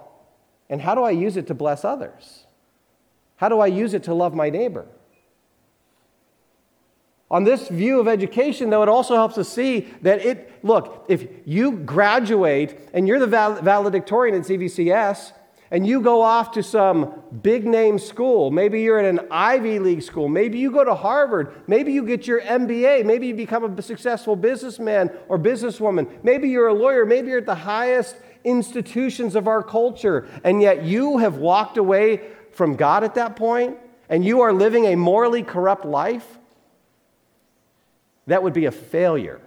and 0.69 0.79
how 0.79 0.93
do 0.93 1.01
I 1.01 1.11
use 1.11 1.37
it 1.37 1.47
to 1.47 1.55
bless 1.55 1.83
others? 1.83 2.45
How 3.37 3.49
do 3.49 3.59
I 3.59 3.67
use 3.67 3.93
it 3.95 4.03
to 4.03 4.13
love 4.13 4.35
my 4.35 4.49
neighbor? 4.49 4.85
On 7.31 7.43
this 7.43 7.67
view 7.69 7.99
of 7.99 8.07
education, 8.07 8.69
though, 8.69 8.83
it 8.83 8.89
also 8.89 9.15
helps 9.15 9.37
us 9.37 9.49
see 9.49 9.87
that 10.03 10.23
it, 10.23 10.51
look, 10.63 11.05
if 11.09 11.27
you 11.45 11.71
graduate 11.71 12.79
and 12.93 13.07
you're 13.07 13.19
the 13.19 13.27
valedictorian 13.27 14.35
at 14.35 14.43
CVCS, 14.43 15.31
and 15.71 15.85
you 15.85 15.99
go 15.99 16.21
off 16.21 16.51
to 16.51 16.63
some 16.63 17.23
big 17.41 17.65
name 17.65 17.97
school, 17.97 18.51
maybe 18.51 18.81
you're 18.81 18.99
in 18.99 19.17
an 19.17 19.27
Ivy 19.31 19.79
League 19.79 20.03
school, 20.03 20.29
maybe 20.29 20.59
you 20.59 20.71
go 20.71 20.83
to 20.83 20.93
Harvard, 20.93 21.53
maybe 21.67 21.91
you 21.91 22.05
get 22.05 22.27
your 22.27 22.39
MBA, 22.41 23.03
maybe 23.03 23.27
you 23.27 23.33
become 23.33 23.77
a 23.77 23.81
successful 23.81 24.35
businessman 24.35 25.09
or 25.27 25.39
businesswoman, 25.39 26.07
maybe 26.23 26.49
you're 26.49 26.67
a 26.67 26.73
lawyer, 26.73 27.05
maybe 27.05 27.29
you're 27.29 27.39
at 27.39 27.47
the 27.47 27.55
highest 27.55 28.15
institutions 28.43 29.35
of 29.35 29.47
our 29.47 29.63
culture, 29.63 30.27
and 30.43 30.61
yet 30.61 30.83
you 30.83 31.17
have 31.17 31.37
walked 31.37 31.77
away 31.77 32.21
from 32.51 32.75
God 32.75 33.03
at 33.03 33.15
that 33.15 33.35
point, 33.35 33.77
and 34.07 34.23
you 34.23 34.41
are 34.41 34.53
living 34.53 34.85
a 34.85 34.95
morally 34.95 35.41
corrupt 35.41 35.83
life. 35.83 36.37
That 38.27 38.41
would 38.43 38.53
be 38.53 38.65
a 38.65 38.71
failure 38.71 39.41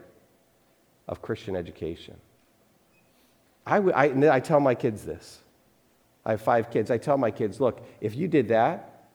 of 1.06 1.22
Christian 1.22 1.56
education. 1.56 2.16
I, 3.66 3.78
I, 4.28 4.40
tell 4.40 4.60
my 4.60 4.74
kids 4.74 5.04
this. 5.04 5.40
I 6.24 6.32
have 6.32 6.40
five 6.40 6.70
kids. 6.70 6.90
I 6.90 6.98
tell 6.98 7.18
my 7.18 7.30
kids, 7.30 7.60
look, 7.60 7.86
if 8.00 8.14
you 8.14 8.28
did 8.28 8.48
that, 8.48 9.08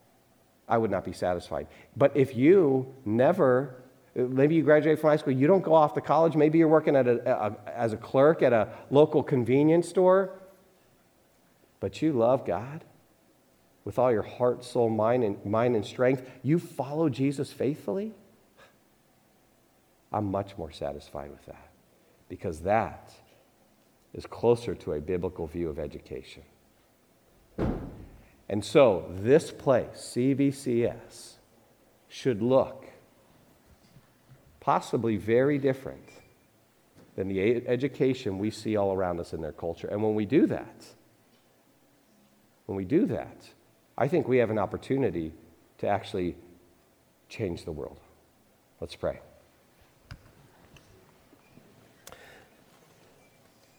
I 0.68 0.78
would 0.78 0.92
not 0.92 1.04
be 1.04 1.14
satisfied. 1.14 1.68
But 1.98 2.16
if 2.16 2.36
you 2.36 2.94
never, 3.04 3.76
maybe 4.16 4.56
you 4.56 4.64
graduate 4.64 5.00
from 5.00 5.10
high 5.10 5.18
school, 5.18 5.34
you 5.34 5.48
don't 5.48 5.64
go 5.64 5.74
off 5.74 5.94
to 5.96 6.02
college, 6.02 6.36
maybe 6.36 6.58
you're 6.60 6.68
working 6.68 6.96
at 6.96 7.08
a, 7.08 7.46
a, 7.46 7.56
as 7.70 7.94
a 7.94 7.98
clerk 7.98 8.42
at 8.42 8.54
a 8.54 8.70
local 8.90 9.24
convenience 9.24 9.90
store, 9.90 10.40
but 11.80 12.02
you 12.02 12.14
love 12.14 12.46
God 12.46 12.84
with 13.86 14.00
all 14.00 14.12
your 14.12 14.22
heart, 14.22 14.64
soul, 14.64 14.90
mind, 14.90 15.24
and, 15.24 15.46
mind 15.46 15.76
and 15.76 15.86
strength, 15.86 16.24
you 16.42 16.58
follow 16.58 17.10
Jesus 17.10 17.52
faithfully, 17.52 18.14
I'm 20.14 20.30
much 20.30 20.58
more 20.58 20.72
satisfied 20.72 21.32
with 21.32 21.46
that 21.48 21.72
because 22.30 22.62
that 22.62 23.12
is 24.14 24.26
closer 24.26 24.76
to 24.76 24.94
a 24.94 25.02
biblical 25.02 25.48
view 25.48 25.70
of 25.70 25.80
education. 25.80 26.44
And 28.50 28.64
so, 28.64 29.06
this 29.10 29.52
place, 29.52 30.14
CVCS, 30.16 31.34
should 32.08 32.42
look 32.42 32.86
possibly 34.60 35.18
very 35.18 35.58
different 35.58 36.10
than 37.16 37.28
the 37.28 37.68
education 37.68 38.38
we 38.38 38.52
see 38.52 38.76
all 38.76 38.94
around 38.94 39.20
us 39.20 39.34
in 39.34 39.42
their 39.42 39.52
culture. 39.52 39.88
And 39.88 40.04
when 40.04 40.14
we 40.14 40.26
do 40.26 40.46
that, 40.48 40.86
when 42.66 42.76
we 42.76 42.86
do 42.86 43.06
that, 43.08 43.38
I 43.98 44.08
think 44.08 44.28
we 44.28 44.38
have 44.38 44.50
an 44.50 44.60
opportunity 44.60 45.34
to 45.80 45.88
actually 45.88 46.36
change 47.30 47.66
the 47.66 47.72
world. 47.72 48.00
Let's 48.80 48.96
pray. 48.96 49.20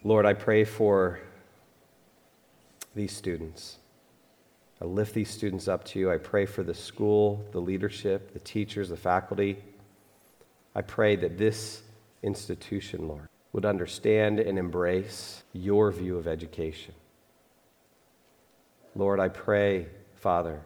Lord, 0.07 0.27
I 0.27 0.35
pray 0.35 0.65
for 0.65 1.19
these 2.95 3.11
students. 3.11 3.79
I 4.81 4.85
lift 4.85 5.15
these 5.15 5.31
students 5.31 5.67
up 5.67 5.83
to 5.87 5.99
you. 5.99 6.11
I 6.11 6.19
pray 6.19 6.45
for 6.45 6.63
the 6.63 6.75
school, 6.75 7.43
the 7.53 7.61
leadership, 7.61 8.35
the 8.35 8.39
teachers, 8.39 8.91
the 8.91 8.99
faculty. 8.99 9.57
I 10.75 10.83
pray 10.83 11.17
that 11.17 11.39
this 11.39 11.83
institution, 12.23 13.09
Lord, 13.09 13.29
would 13.55 13.65
understand 13.65 14.41
and 14.41 14.59
embrace 14.59 15.43
your 15.55 15.91
view 15.91 16.19
of 16.19 16.29
education. 16.29 16.95
Lord, 18.95 19.21
I 19.21 19.29
pray, 19.29 19.87
Father, 20.17 20.61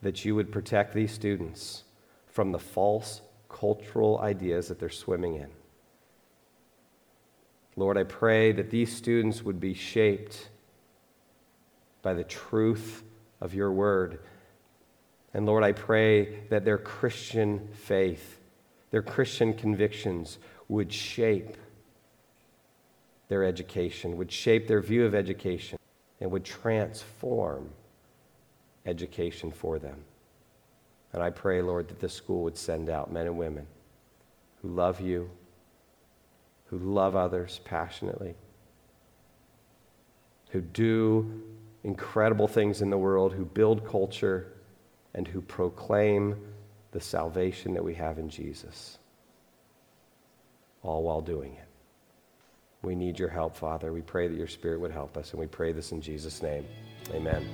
that 0.00 0.24
you 0.24 0.34
would 0.34 0.50
protect 0.50 0.94
these 0.94 1.12
students 1.12 1.84
from 2.26 2.52
the 2.52 2.58
false 2.58 3.20
cultural 3.50 4.18
ideas 4.20 4.68
that 4.68 4.80
they're 4.80 4.88
swimming 4.88 5.34
in. 5.34 5.50
Lord, 7.76 7.98
I 7.98 8.04
pray 8.04 8.52
that 8.52 8.70
these 8.70 8.94
students 8.94 9.42
would 9.42 9.58
be 9.58 9.74
shaped 9.74 10.48
by 12.02 12.14
the 12.14 12.24
truth 12.24 13.02
of 13.40 13.54
your 13.54 13.72
word. 13.72 14.20
And 15.32 15.46
Lord, 15.46 15.64
I 15.64 15.72
pray 15.72 16.40
that 16.50 16.64
their 16.64 16.78
Christian 16.78 17.68
faith, 17.72 18.40
their 18.90 19.02
Christian 19.02 19.54
convictions 19.54 20.38
would 20.68 20.92
shape 20.92 21.56
their 23.28 23.44
education, 23.44 24.16
would 24.16 24.30
shape 24.30 24.68
their 24.68 24.80
view 24.80 25.04
of 25.04 25.14
education, 25.14 25.78
and 26.20 26.30
would 26.30 26.44
transform 26.44 27.70
education 28.86 29.50
for 29.50 29.78
them. 29.78 30.04
And 31.12 31.22
I 31.22 31.30
pray, 31.30 31.62
Lord, 31.62 31.88
that 31.88 32.00
this 32.00 32.12
school 32.12 32.44
would 32.44 32.56
send 32.56 32.88
out 32.88 33.12
men 33.12 33.26
and 33.26 33.38
women 33.38 33.66
who 34.62 34.68
love 34.68 35.00
you 35.00 35.30
who 36.78 36.92
love 36.92 37.14
others 37.14 37.60
passionately, 37.64 38.34
who 40.50 40.60
do 40.60 41.42
incredible 41.84 42.48
things 42.48 42.82
in 42.82 42.90
the 42.90 42.98
world, 42.98 43.32
who 43.32 43.44
build 43.44 43.86
culture, 43.86 44.52
and 45.14 45.28
who 45.28 45.40
proclaim 45.40 46.36
the 46.90 47.00
salvation 47.00 47.74
that 47.74 47.84
we 47.84 47.94
have 47.94 48.18
in 48.18 48.28
Jesus, 48.28 48.98
all 50.82 51.02
while 51.04 51.20
doing 51.20 51.52
it. 51.52 51.68
We 52.82 52.94
need 52.94 53.18
your 53.18 53.28
help, 53.28 53.56
Father. 53.56 53.92
We 53.92 54.02
pray 54.02 54.26
that 54.26 54.36
your 54.36 54.48
Spirit 54.48 54.80
would 54.80 54.90
help 54.90 55.16
us, 55.16 55.30
and 55.30 55.40
we 55.40 55.46
pray 55.46 55.72
this 55.72 55.92
in 55.92 56.00
Jesus' 56.00 56.42
name. 56.42 56.66
Amen. 57.12 57.46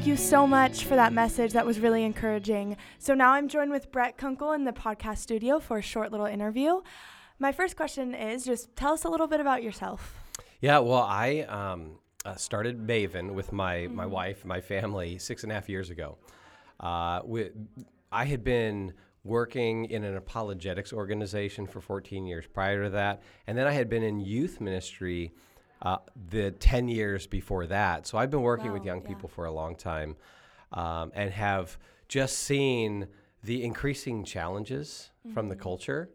Thank 0.00 0.08
you 0.08 0.16
so 0.16 0.46
much 0.46 0.84
for 0.84 0.96
that 0.96 1.12
message. 1.12 1.52
That 1.52 1.66
was 1.66 1.78
really 1.78 2.04
encouraging. 2.04 2.78
So 2.98 3.12
now 3.12 3.32
I'm 3.32 3.48
joined 3.48 3.70
with 3.70 3.92
Brett 3.92 4.16
Kunkle 4.16 4.54
in 4.54 4.64
the 4.64 4.72
podcast 4.72 5.18
studio 5.18 5.60
for 5.60 5.76
a 5.76 5.82
short 5.82 6.10
little 6.10 6.24
interview. 6.24 6.80
My 7.38 7.52
first 7.52 7.76
question 7.76 8.14
is 8.14 8.46
just 8.46 8.74
tell 8.76 8.94
us 8.94 9.04
a 9.04 9.10
little 9.10 9.26
bit 9.26 9.40
about 9.40 9.62
yourself. 9.62 10.14
Yeah, 10.62 10.78
well, 10.78 11.02
I 11.02 11.40
um, 11.40 11.98
uh, 12.24 12.34
started 12.36 12.78
Maven 12.78 13.34
with 13.34 13.52
my, 13.52 13.80
mm-hmm. 13.80 13.94
my 13.94 14.06
wife, 14.06 14.42
my 14.42 14.62
family, 14.62 15.18
six 15.18 15.42
and 15.42 15.52
a 15.52 15.54
half 15.54 15.68
years 15.68 15.90
ago. 15.90 16.16
Uh, 16.80 17.20
we, 17.22 17.50
I 18.10 18.24
had 18.24 18.42
been 18.42 18.94
working 19.22 19.84
in 19.84 20.02
an 20.04 20.16
apologetics 20.16 20.94
organization 20.94 21.66
for 21.66 21.82
14 21.82 22.24
years 22.24 22.46
prior 22.46 22.84
to 22.84 22.88
that, 22.88 23.22
and 23.46 23.58
then 23.58 23.66
I 23.66 23.72
had 23.72 23.90
been 23.90 24.02
in 24.02 24.18
youth 24.18 24.62
ministry 24.62 25.34
uh, 25.82 25.98
the 26.30 26.50
10 26.50 26.88
years 26.88 27.26
before 27.26 27.66
that. 27.66 28.06
So 28.06 28.18
I've 28.18 28.30
been 28.30 28.42
working 28.42 28.68
wow, 28.68 28.74
with 28.74 28.84
young 28.84 29.02
yeah. 29.02 29.08
people 29.08 29.28
for 29.28 29.46
a 29.46 29.52
long 29.52 29.76
time 29.76 30.16
um, 30.72 31.10
and 31.14 31.30
have 31.30 31.78
just 32.08 32.38
seen 32.38 33.06
the 33.42 33.62
increasing 33.64 34.24
challenges 34.24 35.10
mm-hmm. 35.24 35.34
from 35.34 35.48
the 35.48 35.54
mm-hmm. 35.54 35.62
culture 35.62 36.10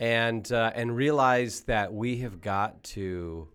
and, 0.00 0.50
uh, 0.50 0.72
and 0.74 0.96
realize 0.96 1.60
that 1.62 1.92
we 1.92 2.18
have 2.18 2.40
got 2.40 2.82
to, 2.82 3.48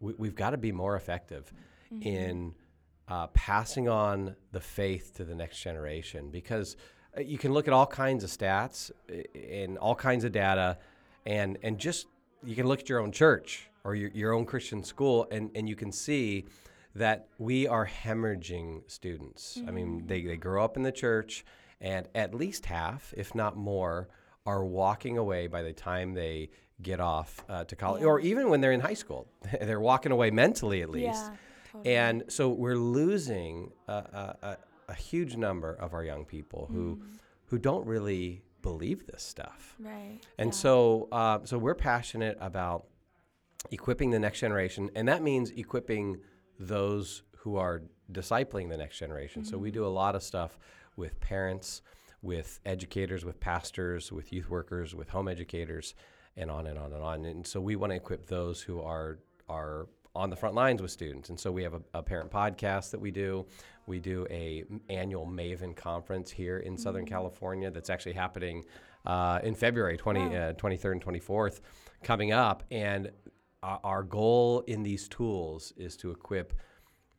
we, 0.00 0.28
have 0.28 0.34
got 0.34 0.50
to 0.50 0.58
be 0.58 0.72
more 0.72 0.96
effective 0.96 1.52
mm-hmm. 1.92 2.02
in 2.02 2.54
uh, 3.08 3.26
passing 3.28 3.88
on 3.88 4.36
the 4.52 4.60
faith 4.60 5.14
to 5.14 5.24
the 5.24 5.34
next 5.34 5.60
generation 5.60 6.30
because 6.30 6.76
uh, 7.16 7.20
you 7.20 7.38
can 7.38 7.52
look 7.52 7.66
at 7.66 7.74
all 7.74 7.86
kinds 7.86 8.22
of 8.22 8.30
stats 8.30 8.90
and 9.34 9.76
all 9.78 9.96
kinds 9.96 10.22
of 10.22 10.30
data 10.30 10.78
and 11.26 11.58
and 11.62 11.78
just 11.78 12.06
you 12.44 12.54
can 12.54 12.66
look 12.66 12.80
at 12.80 12.88
your 12.88 13.00
own 13.00 13.12
church 13.12 13.68
or 13.84 13.94
your, 13.94 14.10
your 14.10 14.32
own 14.32 14.44
christian 14.44 14.82
school 14.82 15.26
and, 15.30 15.50
and 15.54 15.68
you 15.68 15.76
can 15.76 15.92
see 15.92 16.44
that 16.94 17.28
we 17.38 17.66
are 17.66 17.86
hemorrhaging 17.86 18.82
students 18.90 19.58
mm-hmm. 19.58 19.68
i 19.68 19.72
mean 19.72 20.06
they, 20.06 20.22
they 20.22 20.36
grow 20.36 20.64
up 20.64 20.76
in 20.76 20.82
the 20.82 20.92
church 20.92 21.44
and 21.80 22.08
at 22.14 22.34
least 22.34 22.66
half 22.66 23.14
if 23.16 23.34
not 23.34 23.56
more 23.56 24.08
are 24.46 24.64
walking 24.64 25.18
away 25.18 25.46
by 25.46 25.62
the 25.62 25.72
time 25.72 26.14
they 26.14 26.50
get 26.82 27.00
off 27.00 27.44
uh, 27.48 27.64
to 27.64 27.76
college, 27.76 28.02
yeah. 28.02 28.08
or 28.08 28.20
even 28.20 28.48
when 28.48 28.60
they're 28.60 28.72
in 28.72 28.80
high 28.80 28.94
school. 28.94 29.26
they're 29.60 29.80
walking 29.80 30.12
away 30.12 30.30
mentally, 30.30 30.82
at 30.82 30.90
least. 30.90 31.24
Yeah, 31.24 31.36
totally. 31.72 31.96
And 31.96 32.24
so 32.28 32.48
we're 32.48 32.76
losing 32.76 33.70
a, 33.88 34.36
a, 34.42 34.56
a, 34.88 34.94
huge 34.94 35.36
number 35.36 35.74
of 35.74 35.94
our 35.94 36.04
young 36.04 36.24
people 36.24 36.68
who 36.72 36.96
mm. 36.96 37.02
who 37.46 37.58
don't 37.58 37.86
really 37.86 38.42
believe 38.62 39.06
this 39.06 39.22
stuff. 39.22 39.76
Right. 39.78 40.18
And 40.38 40.48
yeah. 40.48 40.58
so 40.58 41.08
uh, 41.12 41.38
so 41.44 41.58
we're 41.58 41.74
passionate 41.74 42.36
about 42.40 42.86
equipping 43.70 44.10
the 44.10 44.18
next 44.18 44.40
generation, 44.40 44.90
and 44.94 45.08
that 45.08 45.22
means 45.22 45.50
equipping 45.50 46.18
those 46.58 47.22
who 47.38 47.56
are 47.56 47.82
discipling 48.12 48.68
the 48.68 48.76
next 48.76 48.98
generation. 48.98 49.42
Mm-hmm. 49.42 49.50
So 49.50 49.58
we 49.58 49.68
mm-hmm. 49.68 49.80
do 49.80 49.86
a 49.86 49.88
lot 49.88 50.14
of 50.14 50.22
stuff 50.22 50.58
with 50.96 51.18
parents, 51.20 51.82
with 52.22 52.60
educators, 52.66 53.24
with 53.24 53.40
pastors, 53.40 54.12
with 54.12 54.32
youth 54.32 54.50
workers, 54.50 54.94
with 54.94 55.08
home 55.08 55.28
educators 55.28 55.94
and 56.36 56.50
on 56.50 56.66
and 56.66 56.78
on 56.78 56.92
and 56.92 57.02
on. 57.02 57.24
And 57.24 57.46
so 57.46 57.60
we 57.60 57.76
want 57.76 57.92
to 57.92 57.96
equip 57.96 58.26
those 58.26 58.62
who 58.62 58.80
are 58.80 59.18
are 59.48 59.88
on 60.14 60.30
the 60.30 60.36
front 60.36 60.54
lines 60.54 60.82
with 60.82 60.90
students. 60.90 61.28
And 61.28 61.38
so 61.38 61.52
we 61.52 61.62
have 61.62 61.74
a, 61.74 61.82
a 61.94 62.02
parent 62.02 62.30
podcast 62.30 62.90
that 62.90 63.00
we 63.00 63.10
do. 63.10 63.46
We 63.86 64.00
do 64.00 64.26
a 64.30 64.64
annual 64.88 65.26
Maven 65.26 65.74
conference 65.74 66.30
here 66.30 66.58
in 66.58 66.74
mm-hmm. 66.74 66.82
Southern 66.82 67.06
California 67.06 67.70
that's 67.70 67.90
actually 67.90 68.14
happening 68.14 68.64
uh, 69.06 69.40
in 69.42 69.54
February 69.54 69.96
20, 69.96 70.20
wow. 70.20 70.26
uh, 70.26 70.52
23rd 70.54 70.92
and 70.92 71.04
24th 71.04 71.60
coming 72.02 72.32
up. 72.32 72.64
And 72.70 73.10
our, 73.62 73.80
our 73.84 74.02
goal 74.02 74.60
in 74.66 74.82
these 74.82 75.08
tools 75.08 75.72
is 75.76 75.96
to 75.98 76.10
equip 76.10 76.54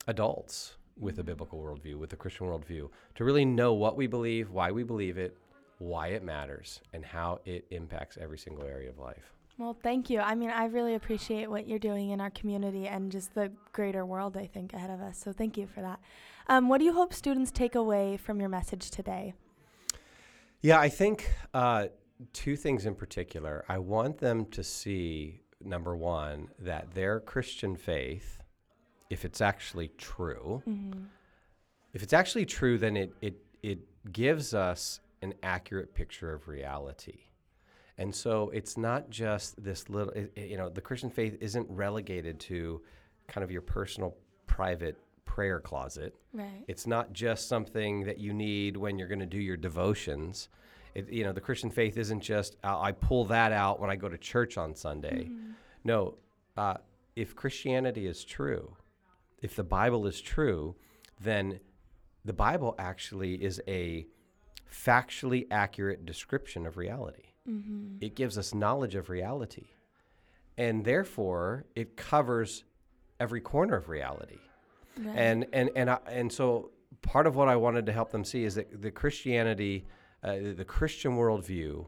adults 0.08 0.76
with 0.98 1.16
a 1.16 1.22
mm-hmm. 1.22 1.28
biblical 1.28 1.62
worldview, 1.62 1.96
with 1.96 2.14
a 2.14 2.18
Christian 2.18 2.48
worldview, 2.48 2.90
to 3.16 3.24
really 3.24 3.46
know 3.46 3.74
what 3.74 3.96
we 3.96 4.08
believe, 4.08 4.52
why 4.52 4.72
we 4.72 4.84
believe 4.84 5.18
it, 5.18 5.38
why 5.78 6.10
it 6.10 6.24
matters 6.24 6.80
and 6.94 7.04
how 7.04 7.40
it 7.46 7.66
impacts 7.72 8.18
every 8.20 8.38
single 8.38 8.66
area 8.66 8.90
of 8.90 9.00
life. 9.00 9.34
Well, 9.58 9.78
thank 9.84 10.10
you. 10.10 10.20
I 10.20 10.34
mean, 10.34 10.50
I 10.50 10.66
really 10.66 10.96
appreciate 10.96 11.50
what 11.50 11.68
you're 11.68 11.80
doing 11.80 12.10
in 12.10 12.20
our 12.20 12.32
community 12.32 12.88
and 12.88 13.12
just 13.12 13.36
the 13.36 13.52
greater 13.74 14.06
world, 14.06 14.36
I 14.36 14.48
think, 14.48 14.74
ahead 14.74 14.90
of 14.90 15.02
us. 15.02 15.20
So 15.20 15.32
thank 15.32 15.58
you 15.58 15.68
for 15.68 15.82
that. 15.82 16.00
Um, 16.48 16.68
what 16.68 16.80
do 16.80 16.86
you 16.86 16.94
hope 16.94 17.14
students 17.14 17.52
take 17.52 17.76
away 17.76 18.18
from 18.18 18.40
your 18.40 18.50
message 18.50 18.90
today? 18.90 19.34
Yeah, 20.62 20.80
I 20.80 20.90
think 20.90 21.32
uh, 21.54 21.88
two 22.34 22.56
things 22.56 22.86
in 22.86 22.96
particular. 22.96 23.64
I 23.70 23.78
want 23.78 24.18
them 24.18 24.46
to 24.48 24.64
see, 24.64 25.42
number 25.64 25.96
one, 25.96 26.50
that 26.60 26.94
their 26.94 27.20
Christian 27.20 27.76
faith, 27.76 28.40
if 29.10 29.26
it's 29.26 29.42
actually 29.42 29.90
true, 29.98 30.64
mm-hmm. 30.68 31.04
if 31.94 32.02
it's 32.02 32.14
actually 32.14 32.46
true, 32.46 32.78
then 32.78 32.98
it, 32.98 33.14
it, 33.22 33.36
it 33.62 33.80
gives 34.12 34.54
us 34.54 35.02
an 35.22 35.34
accurate 35.44 35.94
picture 35.94 36.34
of 36.34 36.48
reality. 36.48 37.26
And 38.02 38.16
so 38.16 38.50
it's 38.50 38.78
not 38.78 39.12
just 39.12 39.64
this 39.64 39.88
little, 39.88 40.12
it, 40.14 40.32
you 40.36 40.58
know, 40.58 40.70
the 40.70 40.82
Christian 40.82 41.12
faith 41.12 41.38
isn't 41.40 41.68
relegated 41.70 42.40
to 42.42 42.82
kind 43.28 43.44
of 43.44 43.52
your 43.52 43.62
personal, 43.62 44.18
private 44.48 44.98
prayer 45.24 45.60
closet. 45.60 46.16
Right. 46.34 46.66
It's 46.68 46.88
not 46.88 47.14
just 47.14 47.48
something 47.48 48.06
that 48.06 48.18
you 48.18 48.34
need 48.34 48.76
when 48.76 48.98
you're 48.98 49.08
going 49.08 49.20
to 49.20 49.28
do 49.28 49.38
your 49.38 49.56
devotions. 49.56 50.50
It, 50.96 51.12
you 51.12 51.24
know, 51.24 51.32
the 51.32 51.42
Christian 51.42 51.70
faith 51.70 51.96
isn't 51.96 52.22
just 52.22 52.58
uh, 52.64 52.80
I 52.80 52.92
pull 52.92 53.26
that 53.26 53.52
out 53.52 53.80
when 53.80 53.92
I 53.92 53.96
go 53.96 54.10
to 54.10 54.18
church 54.18 54.58
on 54.58 54.74
Sunday. 54.74 55.26
Mm-hmm. 55.26 55.52
No, 55.84 56.16
uh, 56.58 56.78
if 57.16 57.36
Christianity 57.36 58.08
is 58.08 58.26
true, 58.26 58.76
if 59.44 59.56
the 59.56 59.64
Bible 59.64 60.08
is 60.08 60.20
true, 60.20 60.76
then 61.20 61.60
the 62.26 62.34
Bible 62.34 62.74
actually 62.80 63.36
is 63.36 63.62
a 63.68 64.08
factually 64.74 65.46
accurate 65.52 66.04
description 66.04 66.66
of 66.66 66.78
reality. 66.78 67.31
Mm-hmm. 67.50 67.98
It 68.02 68.16
gives 68.16 68.38
us 68.38 68.54
knowledge 68.54 68.96
of 68.96 69.10
reality. 69.10 69.68
And 70.58 70.86
therefore, 70.86 71.66
it 71.76 71.98
covers 71.98 72.64
every 73.20 73.42
corner 73.42 73.76
of 73.76 73.90
reality. 73.90 74.40
Right. 74.98 75.16
And, 75.16 75.46
and, 75.54 75.70
and, 75.76 75.90
I, 75.90 75.98
and 76.08 76.32
so 76.32 76.72
part 77.02 77.28
of 77.28 77.36
what 77.36 77.48
I 77.48 77.56
wanted 77.56 77.86
to 77.88 77.94
help 77.94 78.12
them 78.12 78.24
see 78.24 78.44
is 78.44 78.56
that 78.56 78.82
the 78.82 78.92
Christianity, 78.92 79.86
uh, 80.24 80.36
the 80.56 80.66
Christian 80.66 81.18
worldview, 81.18 81.88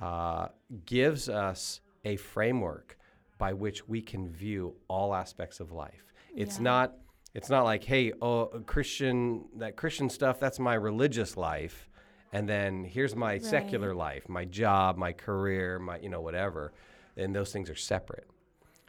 uh, 0.00 0.48
gives 0.84 1.28
us 1.28 1.80
a 2.04 2.16
framework 2.16 2.98
by 3.38 3.52
which 3.52 3.88
we 3.88 4.00
can 4.00 4.28
view 4.28 4.74
all 4.88 5.14
aspects 5.14 5.60
of 5.60 5.72
life. 5.72 6.12
It's 6.36 6.56
yeah. 6.58 6.64
not 6.64 6.94
it's 7.34 7.50
not 7.50 7.64
like, 7.64 7.84
hey, 7.84 8.12
oh, 8.22 8.46
Christian 8.66 9.44
that 9.56 9.76
Christian 9.76 10.08
stuff 10.08 10.40
that's 10.40 10.58
my 10.58 10.74
religious 10.74 11.36
life, 11.36 11.87
and 12.32 12.48
then 12.48 12.84
here's 12.84 13.16
my 13.16 13.32
right. 13.32 13.44
secular 13.44 13.94
life, 13.94 14.28
my 14.28 14.44
job, 14.44 14.96
my 14.96 15.12
career, 15.12 15.78
my 15.78 15.98
you 15.98 16.08
know 16.08 16.20
whatever, 16.20 16.72
and 17.16 17.34
those 17.34 17.52
things 17.52 17.70
are 17.70 17.74
separate. 17.74 18.28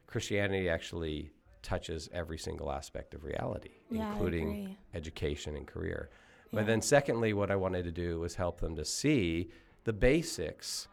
Christianity 0.08 0.70
actually 0.70 1.32
touches 1.62 2.10
every 2.14 2.38
single 2.38 2.72
aspect 2.72 3.14
of 3.14 3.24
reality, 3.24 3.82
yeah, 3.90 4.12
including 4.12 4.78
education 4.94 5.56
and 5.56 5.68
career. 5.68 6.10
Yeah. 6.52 6.60
But 6.60 6.68
then 6.68 6.82
secondly, 6.82 7.34
what 7.34 7.52
I 7.52 7.56
wanted 7.56 7.84
to 7.84 7.92
do 7.92 8.20
was 8.20 8.36
help 8.36 8.60
them 8.60 8.76
to 8.76 8.86
see 8.86 9.50
the 9.84 9.94
basics 9.94 10.88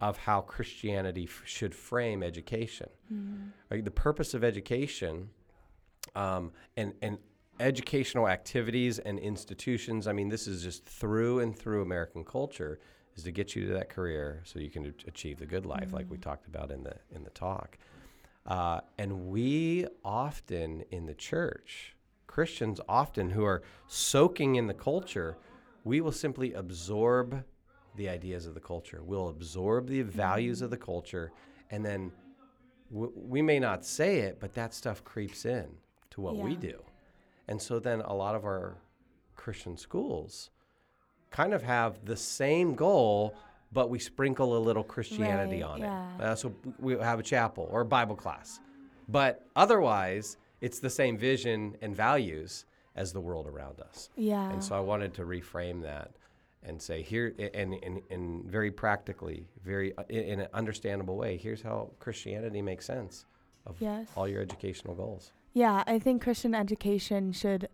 of 0.00 0.16
how 0.16 0.40
Christianity 0.40 1.24
f- 1.24 1.42
should 1.44 1.74
frame 1.74 2.22
education. 2.22 2.88
Mm-hmm. 3.12 3.48
Like 3.70 3.84
the 3.84 3.90
purpose 3.90 4.32
of 4.34 4.42
education 4.44 5.30
um, 6.14 6.52
and 6.76 6.94
and 7.02 7.18
educational 7.60 8.28
activities 8.28 8.98
and 8.98 9.18
institutions. 9.18 10.06
I 10.06 10.12
mean, 10.12 10.28
this 10.28 10.48
is 10.48 10.62
just 10.62 10.84
through 10.84 11.40
and 11.40 11.56
through 11.56 11.82
American 11.82 12.24
culture 12.24 12.80
is 13.16 13.22
to 13.24 13.30
get 13.30 13.54
you 13.54 13.66
to 13.66 13.74
that 13.74 13.90
career 13.90 14.42
so 14.44 14.58
you 14.58 14.70
can 14.70 14.92
achieve 15.06 15.38
the 15.38 15.46
good 15.46 15.66
life, 15.66 15.86
mm-hmm. 15.86 15.96
like 15.96 16.10
we 16.10 16.16
mm-hmm. 16.16 16.28
talked 16.28 16.46
about 16.46 16.70
in 16.70 16.82
the 16.82 16.96
in 17.14 17.22
the 17.22 17.30
talk. 17.30 17.78
Uh, 18.46 18.80
and 18.98 19.28
we 19.28 19.86
often 20.04 20.82
in 20.90 21.06
the 21.06 21.14
church, 21.14 21.94
Christians 22.26 22.80
often 22.88 23.30
who 23.30 23.44
are 23.44 23.62
soaking 23.86 24.54
in 24.54 24.66
the 24.66 24.74
culture, 24.74 25.36
we 25.84 26.00
will 26.00 26.12
simply 26.12 26.54
absorb 26.54 27.44
the 27.96 28.08
ideas 28.08 28.46
of 28.46 28.54
the 28.54 28.60
culture. 28.60 29.02
We'll 29.04 29.28
absorb 29.28 29.88
the 29.88 30.02
values 30.02 30.58
mm-hmm. 30.58 30.64
of 30.64 30.70
the 30.70 30.78
culture, 30.78 31.32
and 31.70 31.84
then 31.84 32.12
w- 32.90 33.12
we 33.14 33.42
may 33.42 33.58
not 33.58 33.84
say 33.84 34.20
it, 34.20 34.40
but 34.40 34.54
that 34.54 34.72
stuff 34.72 35.04
creeps 35.04 35.44
in 35.44 35.68
to 36.10 36.20
what 36.20 36.36
yeah. 36.36 36.44
we 36.44 36.56
do. 36.56 36.80
And 37.50 37.60
so 37.60 37.80
then 37.80 38.00
a 38.00 38.14
lot 38.14 38.34
of 38.34 38.44
our 38.44 38.78
Christian 39.36 39.76
schools 39.76 40.50
kind 41.30 41.52
of 41.52 41.62
have 41.62 42.04
the 42.04 42.16
same 42.16 42.74
goal, 42.74 43.34
but 43.72 43.90
we 43.90 43.98
sprinkle 43.98 44.56
a 44.56 44.60
little 44.60 44.84
Christianity 44.84 45.62
right, 45.62 45.70
on 45.70 45.80
yeah. 45.80 46.14
it. 46.14 46.20
Uh, 46.22 46.34
so 46.36 46.54
we 46.78 46.96
have 46.96 47.18
a 47.18 47.22
chapel 47.22 47.68
or 47.70 47.82
a 47.82 47.84
Bible 47.84 48.16
class. 48.16 48.60
But 49.08 49.44
otherwise, 49.56 50.36
it's 50.60 50.78
the 50.78 50.90
same 50.90 51.18
vision 51.18 51.76
and 51.82 51.94
values 51.94 52.66
as 52.94 53.12
the 53.12 53.20
world 53.20 53.46
around 53.48 53.80
us. 53.80 54.10
Yeah. 54.16 54.50
And 54.50 54.62
so 54.62 54.76
I 54.76 54.80
wanted 54.80 55.12
to 55.14 55.22
reframe 55.22 55.82
that 55.82 56.12
and 56.62 56.80
say 56.80 57.02
here 57.02 57.34
and, 57.54 57.74
and, 57.82 58.02
and 58.10 58.44
very 58.44 58.70
practically, 58.70 59.48
very 59.64 59.96
uh, 59.96 60.04
in 60.08 60.40
an 60.40 60.48
understandable 60.52 61.16
way, 61.16 61.36
here's 61.36 61.62
how 61.62 61.90
Christianity 61.98 62.62
makes 62.62 62.86
sense 62.86 63.24
of 63.66 63.76
yes. 63.80 64.08
all 64.14 64.28
your 64.28 64.42
educational 64.42 64.94
goals. 64.94 65.32
Yeah, 65.52 65.82
I 65.86 65.98
think 65.98 66.22
Christian 66.22 66.54
education 66.54 67.32
should 67.32 67.68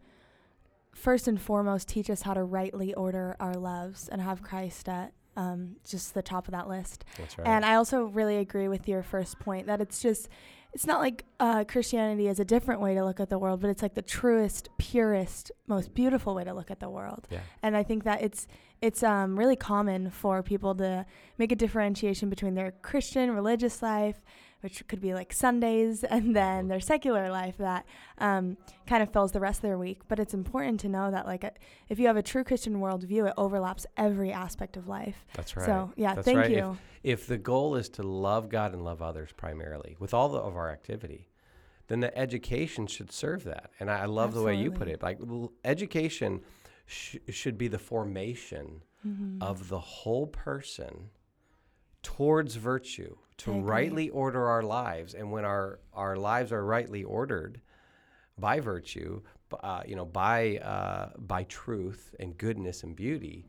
first 0.94 1.28
and 1.28 1.40
foremost 1.40 1.88
teach 1.88 2.08
us 2.08 2.22
how 2.22 2.34
to 2.34 2.42
rightly 2.42 2.94
order 2.94 3.36
our 3.38 3.54
loves 3.54 4.08
and 4.08 4.22
have 4.22 4.42
Christ 4.42 4.88
at 4.88 5.12
um, 5.36 5.76
just 5.86 6.14
the 6.14 6.22
top 6.22 6.48
of 6.48 6.52
that 6.52 6.68
list. 6.68 7.04
That's 7.18 7.36
right. 7.38 7.46
And 7.46 7.64
I 7.64 7.74
also 7.74 8.04
really 8.04 8.38
agree 8.38 8.68
with 8.68 8.88
your 8.88 9.02
first 9.02 9.38
point 9.38 9.66
that 9.66 9.80
it's 9.80 10.00
just 10.00 10.28
it's 10.72 10.86
not 10.86 11.00
like 11.00 11.24
uh, 11.40 11.64
Christianity 11.64 12.28
is 12.28 12.38
a 12.38 12.44
different 12.44 12.82
way 12.82 12.94
to 12.94 13.04
look 13.04 13.18
at 13.18 13.30
the 13.30 13.38
world, 13.38 13.60
but 13.60 13.70
it's 13.70 13.80
like 13.80 13.94
the 13.94 14.02
truest, 14.02 14.68
purest, 14.76 15.50
most 15.66 15.94
beautiful 15.94 16.34
way 16.34 16.44
to 16.44 16.52
look 16.52 16.70
at 16.70 16.80
the 16.80 16.90
world. 16.90 17.26
Yeah. 17.30 17.40
And 17.62 17.74
I 17.76 17.82
think 17.82 18.04
that 18.04 18.22
it's 18.22 18.46
it's 18.82 19.02
um, 19.02 19.38
really 19.38 19.56
common 19.56 20.10
for 20.10 20.42
people 20.42 20.74
to 20.76 21.06
make 21.38 21.50
a 21.52 21.56
differentiation 21.56 22.28
between 22.28 22.54
their 22.54 22.72
Christian 22.82 23.30
religious 23.30 23.80
life 23.82 24.20
which 24.66 24.84
could 24.88 25.00
be 25.00 25.14
like 25.14 25.32
Sundays, 25.32 26.02
and 26.14 26.34
then 26.34 26.66
their 26.66 26.80
secular 26.80 27.30
life 27.30 27.56
that 27.58 27.86
um, 28.18 28.56
kind 28.84 29.00
of 29.00 29.12
fills 29.12 29.30
the 29.30 29.38
rest 29.38 29.58
of 29.58 29.62
their 29.62 29.78
week. 29.78 30.00
But 30.08 30.18
it's 30.18 30.34
important 30.34 30.80
to 30.80 30.88
know 30.88 31.08
that, 31.12 31.24
like, 31.24 31.44
a, 31.44 31.52
if 31.88 32.00
you 32.00 32.08
have 32.08 32.16
a 32.16 32.22
true 32.22 32.42
Christian 32.42 32.80
worldview, 32.80 33.28
it 33.28 33.34
overlaps 33.36 33.86
every 33.96 34.32
aspect 34.32 34.76
of 34.76 34.88
life. 34.88 35.24
That's 35.34 35.56
right. 35.56 35.66
So, 35.66 35.92
yeah, 35.94 36.16
That's 36.16 36.24
thank 36.24 36.38
right. 36.38 36.50
you. 36.50 36.76
If, 37.04 37.20
if, 37.20 37.26
the 37.28 37.38
goal 37.38 37.76
is 37.76 37.88
to 37.90 38.02
love 38.02 38.48
God 38.48 38.72
and 38.72 38.82
love 38.84 39.00
others 39.02 39.30
primarily 39.30 39.94
with 40.00 40.12
all 40.12 40.28
the, 40.28 40.38
of 40.38 40.56
our 40.56 40.68
activity, 40.68 41.28
then 41.86 42.00
the 42.00 42.18
education 42.18 42.88
should 42.88 43.12
serve 43.12 43.44
that. 43.44 43.70
And 43.78 43.88
I, 43.88 44.00
I 44.00 44.06
love 44.06 44.34
the 44.34 44.42
way 44.42 44.56
you 44.56 44.72
put 44.72 44.88
it. 44.88 45.00
Like 45.00 45.20
l- 45.20 45.52
education 45.64 46.40
sh- 46.86 47.18
should 47.28 47.56
be 47.56 47.68
the 47.68 47.78
formation 47.78 48.82
Mm-hmm. 49.06 49.40
of 49.40 49.68
the 49.68 49.78
whole 49.78 50.26
person 50.26 51.10
towards 52.02 52.56
virtue 52.56 53.14
to 53.38 53.52
rightly 53.52 54.08
order 54.10 54.46
our 54.46 54.62
lives. 54.62 55.14
And 55.14 55.30
when 55.30 55.44
our, 55.44 55.80
our 55.92 56.16
lives 56.16 56.52
are 56.52 56.64
rightly 56.64 57.04
ordered 57.04 57.60
by 58.38 58.60
virtue, 58.60 59.22
uh, 59.62 59.82
you 59.86 59.96
know, 59.96 60.04
by, 60.04 60.58
uh, 60.58 61.10
by 61.18 61.44
truth 61.44 62.14
and 62.18 62.36
goodness 62.36 62.82
and 62.82 62.96
beauty, 62.96 63.44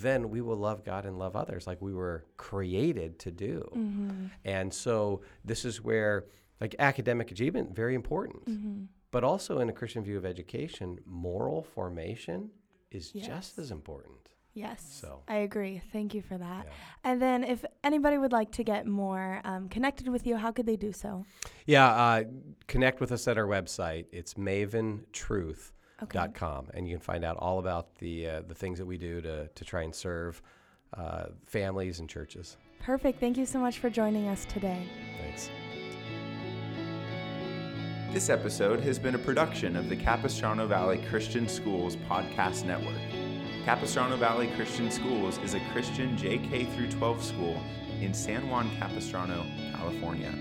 then 0.00 0.30
we 0.30 0.40
will 0.40 0.56
love 0.56 0.84
God 0.84 1.06
and 1.06 1.18
love 1.18 1.36
others 1.36 1.66
like 1.66 1.80
we 1.80 1.94
were 1.94 2.24
created 2.36 3.18
to 3.20 3.30
do. 3.30 3.68
Mm-hmm. 3.74 4.26
And 4.44 4.72
so 4.72 5.22
this 5.44 5.64
is 5.64 5.82
where 5.82 6.26
like 6.60 6.74
academic 6.78 7.30
achievement 7.30 7.74
very 7.74 7.94
important. 7.94 8.46
Mm-hmm. 8.48 8.84
But 9.10 9.24
also 9.24 9.60
in 9.60 9.68
a 9.68 9.72
Christian 9.72 10.04
view 10.04 10.16
of 10.18 10.26
education, 10.26 10.98
moral 11.06 11.62
formation 11.62 12.50
is 12.90 13.12
Yes. 13.14 13.26
just 13.26 13.58
as 13.58 13.70
important. 13.70 14.28
Yes. 14.56 14.82
So- 15.02 15.20
I 15.28 15.36
agree. 15.36 15.82
Thank 15.92 16.14
you 16.14 16.22
for 16.22 16.38
that. 16.38 16.64
Yeah. 16.66 16.72
And 17.04 17.20
then, 17.20 17.44
if 17.44 17.62
anybody 17.84 18.16
would 18.16 18.32
like 18.32 18.50
to 18.52 18.64
get 18.64 18.86
more 18.86 19.42
um, 19.44 19.68
connected 19.68 20.08
with 20.08 20.26
you, 20.26 20.36
how 20.36 20.50
could 20.50 20.64
they 20.64 20.76
do 20.76 20.92
so? 20.92 21.26
Yeah, 21.66 21.86
uh, 21.88 22.24
connect 22.66 22.98
with 23.00 23.12
us 23.12 23.28
at 23.28 23.36
our 23.36 23.44
website. 23.46 24.06
It's 24.12 24.34
maventruth.com, 24.34 25.68
Okay. 26.04 26.70
and 26.74 26.88
you 26.88 26.94
can 26.96 27.00
find 27.02 27.22
out 27.24 27.36
all 27.36 27.58
about 27.58 27.96
the 27.96 28.28
uh, 28.28 28.42
the 28.48 28.54
things 28.54 28.78
that 28.78 28.86
we 28.86 28.96
do 28.96 29.20
to 29.20 29.48
to 29.48 29.64
try 29.64 29.82
and 29.82 29.94
serve 29.94 30.40
uh, 30.94 31.26
families 31.44 32.00
and 32.00 32.08
churches. 32.08 32.56
Perfect. 32.80 33.20
Thank 33.20 33.36
you 33.36 33.44
so 33.46 33.58
much 33.58 33.78
for 33.78 33.90
joining 33.90 34.28
us 34.28 34.46
today. 34.46 34.86
Thanks. 35.20 35.50
This 38.12 38.30
episode 38.30 38.80
has 38.80 38.98
been 38.98 39.14
a 39.14 39.18
production 39.18 39.76
of 39.76 39.90
the 39.90 39.96
Capistrano 39.96 40.66
Valley 40.66 40.98
Christian 41.10 41.46
Schools 41.46 41.96
Podcast 42.08 42.64
Network. 42.64 42.96
Capistrano 43.66 44.16
Valley 44.16 44.46
Christian 44.54 44.92
Schools 44.92 45.38
is 45.38 45.54
a 45.54 45.60
Christian 45.72 46.16
JK 46.16 46.72
through 46.72 46.88
12 46.88 47.20
school 47.20 47.60
in 48.00 48.14
San 48.14 48.48
Juan 48.48 48.70
Capistrano, 48.76 49.44
California. 49.74 50.32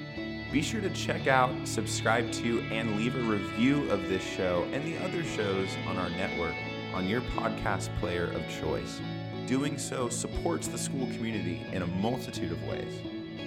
Be 0.51 0.61
sure 0.61 0.79
to 0.79 0.91
check 0.91 1.25
out, 1.25 1.49
subscribe 1.63 2.31
to, 2.33 2.61
and 2.69 2.95
leave 2.97 3.15
a 3.15 3.21
review 3.21 3.89
of 3.89 4.07
this 4.09 4.23
show 4.23 4.67
and 4.71 4.85
the 4.85 5.03
other 5.03 5.23
shows 5.23 5.69
on 5.87 5.97
our 5.97 6.11
network 6.11 6.53
on 6.93 7.07
your 7.07 7.21
podcast 7.21 7.89
player 7.99 8.25
of 8.25 8.47
choice. 8.61 9.01
Doing 9.47 9.79
so 9.79 10.07
supports 10.07 10.67
the 10.67 10.77
school 10.77 11.07
community 11.07 11.65
in 11.71 11.81
a 11.81 11.87
multitude 11.87 12.51
of 12.51 12.61
ways. 12.67 12.93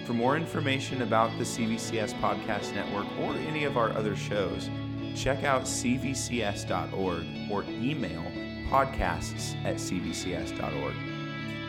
For 0.08 0.12
more 0.12 0.36
information 0.36 1.02
about 1.02 1.30
the 1.38 1.44
CVCS 1.44 2.14
Podcast 2.20 2.74
Network 2.74 3.06
or 3.20 3.32
any 3.46 3.62
of 3.62 3.76
our 3.76 3.90
other 3.90 4.16
shows, 4.16 4.70
check 5.14 5.44
out 5.44 5.62
cvcs.org 5.62 7.26
or 7.48 7.62
email 7.80 8.24
podcasts 8.70 9.54
at 9.64 9.76
cvcs.org. 9.76 10.94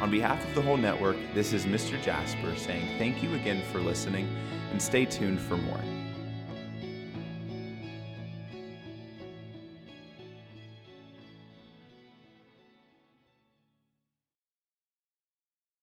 On 0.02 0.10
behalf 0.10 0.46
of 0.48 0.56
the 0.56 0.62
whole 0.62 0.78
network, 0.78 1.18
this 1.34 1.52
is 1.52 1.66
Mr. 1.66 2.02
Jasper 2.02 2.56
saying 2.56 2.98
thank 2.98 3.22
you 3.22 3.34
again 3.36 3.64
for 3.72 3.80
listening 3.80 4.28
and 4.72 4.82
stay 4.82 5.06
tuned 5.06 5.40
for 5.40 5.58
more. 5.58 5.82